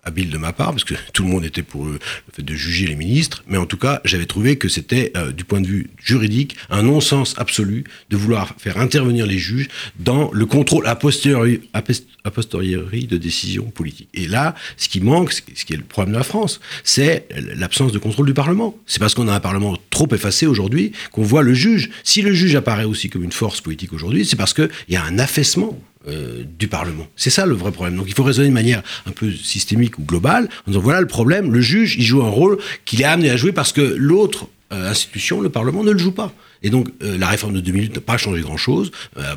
habile 0.03 0.29
de 0.29 0.37
ma 0.37 0.53
part, 0.53 0.71
parce 0.71 0.83
que 0.83 0.95
tout 1.13 1.23
le 1.23 1.29
monde 1.29 1.45
était 1.45 1.61
pour 1.61 1.85
le, 1.85 1.99
fait 2.33 2.41
de 2.41 2.53
juger 2.53 2.87
les 2.87 2.95
ministres, 2.95 3.43
mais 3.47 3.57
en 3.57 3.65
tout 3.65 3.77
cas, 3.77 4.01
j'avais 4.05 4.25
trouvé 4.25 4.57
que 4.57 4.67
c'était, 4.67 5.11
euh, 5.15 5.31
du 5.31 5.43
point 5.43 5.61
de 5.61 5.67
vue 5.67 5.89
juridique, 6.03 6.55
un 6.69 6.83
non-sens 6.83 7.35
absolu 7.37 7.83
de 8.09 8.17
vouloir 8.17 8.55
faire 8.57 8.79
intervenir 8.79 9.25
les 9.25 9.37
juges 9.37 9.67
dans 9.99 10.31
le 10.31 10.45
contrôle 10.45 10.87
a 10.87 10.95
posteriori, 10.95 11.61
a 11.73 12.31
posteriori 12.31 13.07
de 13.07 13.17
décisions 13.17 13.65
politiques. 13.65 14.09
Et 14.13 14.27
là, 14.27 14.55
ce 14.77 14.89
qui 14.89 15.01
manque, 15.01 15.33
ce 15.33 15.65
qui 15.65 15.73
est 15.73 15.77
le 15.77 15.83
problème 15.83 16.13
de 16.13 16.17
la 16.17 16.23
France, 16.23 16.59
c'est 16.83 17.27
l'absence 17.55 17.91
de 17.91 17.99
contrôle 17.99 18.25
du 18.25 18.33
Parlement. 18.33 18.77
C'est 18.85 18.99
parce 18.99 19.13
qu'on 19.13 19.27
a 19.27 19.33
un 19.33 19.39
Parlement 19.39 19.77
trop 19.89 20.07
effacé 20.13 20.47
aujourd'hui 20.47 20.93
qu'on 21.11 21.23
voit 21.23 21.43
le 21.43 21.53
juge. 21.53 21.89
Si 22.03 22.21
le 22.21 22.33
juge 22.33 22.55
apparaît 22.55 22.85
aussi 22.85 23.09
comme 23.09 23.23
une 23.23 23.31
force 23.31 23.61
politique 23.61 23.93
aujourd'hui, 23.93 24.25
c'est 24.25 24.35
parce 24.35 24.53
qu'il 24.53 24.69
y 24.89 24.95
a 24.95 25.03
un 25.03 25.19
affaissement 25.19 25.79
euh, 26.07 26.43
du 26.57 26.67
Parlement. 26.67 27.07
C'est 27.15 27.29
ça 27.29 27.45
le 27.45 27.53
vrai 27.53 27.71
problème. 27.71 27.95
Donc 27.95 28.05
il 28.07 28.13
faut 28.13 28.23
raisonner 28.23 28.47
de 28.47 28.53
manière 28.53 28.81
un 29.05 29.11
peu 29.11 29.31
systémique 29.31 29.99
ou 29.99 30.03
globale 30.03 30.49
en 30.65 30.71
disant 30.71 30.81
voilà 30.81 30.99
le 30.99 31.07
problème, 31.07 31.53
le 31.53 31.61
juge, 31.61 31.95
il 31.95 32.03
joue 32.03 32.23
un 32.23 32.29
rôle 32.29 32.57
qu'il 32.85 33.01
est 33.01 33.05
amené 33.05 33.29
à 33.29 33.37
jouer 33.37 33.51
parce 33.51 33.71
que 33.71 33.81
l'autre 33.81 34.47
euh, 34.71 34.89
institution, 34.89 35.41
le 35.41 35.49
Parlement, 35.49 35.83
ne 35.83 35.91
le 35.91 35.99
joue 35.99 36.11
pas. 36.11 36.33
Et 36.63 36.71
donc 36.71 36.89
euh, 37.03 37.17
la 37.17 37.27
réforme 37.27 37.53
de 37.53 37.59
2008 37.59 37.95
n'a 37.95 38.01
pas 38.01 38.17
changé 38.17 38.41
grand-chose. 38.41 38.91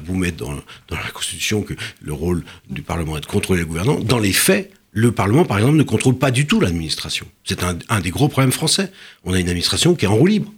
vous 0.06 0.16
mettre 0.16 0.38
dans, 0.38 0.54
dans, 0.54 0.96
la 0.96 1.10
Constitution 1.12 1.60
que 1.62 1.74
le 2.00 2.12
rôle 2.12 2.44
du 2.70 2.80
Parlement 2.82 3.18
est 3.18 3.20
de 3.20 3.26
contrôler 3.26 3.60
le 3.60 3.66
gouvernement. 3.66 4.00
Dans 4.00 4.18
les 4.18 4.32
faits, 4.32 4.72
le 4.92 5.12
Parlement, 5.12 5.44
par 5.44 5.58
exemple, 5.58 5.76
ne 5.76 5.82
contrôle 5.82 6.16
pas 6.16 6.30
du 6.30 6.46
tout 6.46 6.60
l'administration. 6.60 7.26
C'est 7.44 7.62
un, 7.62 7.78
un 7.90 8.00
des 8.00 8.10
gros 8.10 8.28
problèmes 8.28 8.52
français. 8.52 8.90
On 9.24 9.34
a 9.34 9.38
une 9.40 9.48
administration 9.48 9.94
qui 9.94 10.06
est 10.06 10.08
en 10.08 10.16
roue 10.16 10.26
libre. 10.26 10.50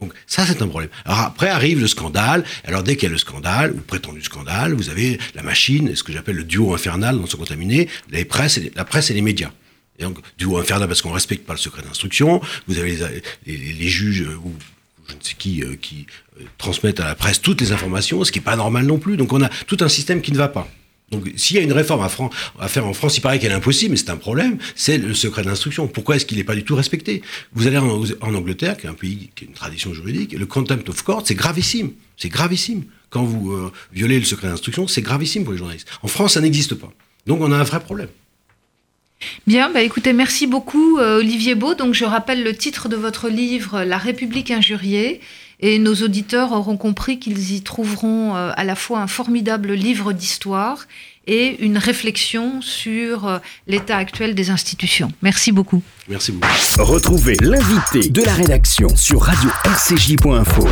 Donc 0.00 0.12
ça, 0.26 0.44
c'est 0.46 0.60
un 0.60 0.68
problème. 0.68 0.90
Alors 1.04 1.20
après 1.20 1.48
arrive 1.48 1.80
le 1.80 1.86
scandale. 1.86 2.44
Alors 2.64 2.82
dès 2.82 2.96
qu'il 2.96 3.04
y 3.04 3.10
a 3.10 3.12
le 3.12 3.18
scandale, 3.18 3.72
ou 3.72 3.78
prétendu 3.78 4.22
scandale, 4.22 4.74
vous 4.74 4.90
avez 4.90 5.18
la 5.34 5.42
machine, 5.42 5.94
ce 5.96 6.02
que 6.02 6.12
j'appelle 6.12 6.36
le 6.36 6.44
duo 6.44 6.74
infernal 6.74 7.18
dans 7.18 7.26
ce 7.26 7.36
contaminé, 7.36 7.88
les 8.10 8.28
la 8.74 8.84
presse 8.84 9.10
et 9.10 9.14
les 9.14 9.22
médias. 9.22 9.50
Et 9.98 10.02
donc, 10.02 10.18
duo 10.38 10.58
infernal 10.58 10.88
parce 10.88 11.02
qu'on 11.02 11.12
respecte 11.12 11.46
pas 11.46 11.54
le 11.54 11.58
secret 11.58 11.82
d'instruction. 11.82 12.40
Vous 12.66 12.78
avez 12.78 12.98
les, 13.46 13.88
juges 13.88 14.22
euh, 14.22 14.36
ou 14.44 14.52
je 15.08 15.14
ne 15.14 15.20
sais 15.22 15.34
qui 15.38 15.62
euh, 15.62 15.76
qui 15.80 16.06
euh, 16.38 16.44
transmettent 16.58 17.00
à 17.00 17.06
la 17.06 17.14
presse 17.14 17.40
toutes 17.40 17.60
les 17.60 17.72
informations, 17.72 18.22
ce 18.24 18.32
qui 18.32 18.40
est 18.40 18.42
pas 18.42 18.56
normal 18.56 18.84
non 18.84 18.98
plus. 18.98 19.16
Donc 19.16 19.32
on 19.32 19.42
a 19.42 19.48
tout 19.48 19.78
un 19.80 19.88
système 19.88 20.20
qui 20.20 20.32
ne 20.32 20.36
va 20.36 20.48
pas. 20.48 20.68
Donc, 21.12 21.30
s'il 21.36 21.56
y 21.56 21.60
a 21.60 21.62
une 21.62 21.72
réforme 21.72 22.02
à, 22.02 22.68
faire 22.68 22.86
en 22.86 22.92
France, 22.92 23.16
il 23.16 23.20
paraît 23.20 23.38
qu'elle 23.38 23.52
est 23.52 23.56
impossible, 23.56 23.92
mais 23.92 23.96
c'est 23.96 24.10
un 24.10 24.16
problème, 24.16 24.58
c'est 24.74 24.98
le 24.98 25.14
secret 25.14 25.42
d'instruction. 25.42 25.86
Pourquoi 25.86 26.16
est-ce 26.16 26.26
qu'il 26.26 26.36
n'est 26.36 26.44
pas 26.44 26.56
du 26.56 26.64
tout 26.64 26.74
respecté? 26.74 27.22
Vous 27.52 27.68
allez 27.68 27.78
en, 27.78 28.34
Angleterre, 28.34 28.76
qui 28.76 28.86
est 28.86 28.90
un 28.90 28.94
pays 28.94 29.30
qui 29.36 29.44
a 29.44 29.46
une 29.46 29.54
tradition 29.54 29.94
juridique, 29.94 30.32
le 30.32 30.46
contempt 30.46 30.88
of 30.88 31.02
court, 31.02 31.22
c'est 31.24 31.36
gravissime. 31.36 31.92
C'est 32.16 32.28
gravissime. 32.28 32.84
Quand 33.10 33.22
vous 33.22 33.52
euh, 33.52 33.72
violez 33.92 34.18
le 34.18 34.24
secret 34.24 34.48
d'instruction, 34.48 34.88
c'est 34.88 35.02
gravissime 35.02 35.44
pour 35.44 35.52
les 35.52 35.58
journalistes. 35.58 35.88
En 36.02 36.08
France, 36.08 36.34
ça 36.34 36.40
n'existe 36.40 36.74
pas. 36.74 36.92
Donc, 37.26 37.40
on 37.40 37.52
a 37.52 37.56
un 37.56 37.62
vrai 37.62 37.78
problème. 37.78 38.08
Bien, 39.46 39.70
bah 39.70 39.82
écoutez, 39.82 40.12
merci 40.12 40.46
beaucoup 40.46 40.98
euh, 40.98 41.18
Olivier 41.18 41.54
Beau. 41.54 41.74
Donc 41.74 41.94
je 41.94 42.04
rappelle 42.04 42.42
le 42.42 42.54
titre 42.54 42.88
de 42.88 42.96
votre 42.96 43.28
livre, 43.28 43.82
La 43.82 43.96
République 43.96 44.50
injuriée. 44.50 45.20
Et 45.60 45.78
nos 45.78 45.94
auditeurs 45.94 46.52
auront 46.52 46.76
compris 46.76 47.18
qu'ils 47.18 47.52
y 47.52 47.62
trouveront 47.62 48.36
euh, 48.36 48.52
à 48.54 48.64
la 48.64 48.74
fois 48.74 49.00
un 49.00 49.06
formidable 49.06 49.72
livre 49.72 50.12
d'histoire 50.12 50.86
et 51.26 51.56
une 51.64 51.78
réflexion 51.78 52.60
sur 52.60 53.26
euh, 53.26 53.38
l'état 53.66 53.96
actuel 53.96 54.34
des 54.34 54.50
institutions. 54.50 55.10
Merci 55.22 55.52
beaucoup. 55.52 55.82
Merci 56.08 56.32
beaucoup. 56.32 56.46
Retrouvez 56.78 57.36
l'invité 57.40 58.08
de 58.10 58.22
la 58.22 58.34
rédaction 58.34 58.94
sur 58.96 59.22
radio-rcj.info. 59.22 60.68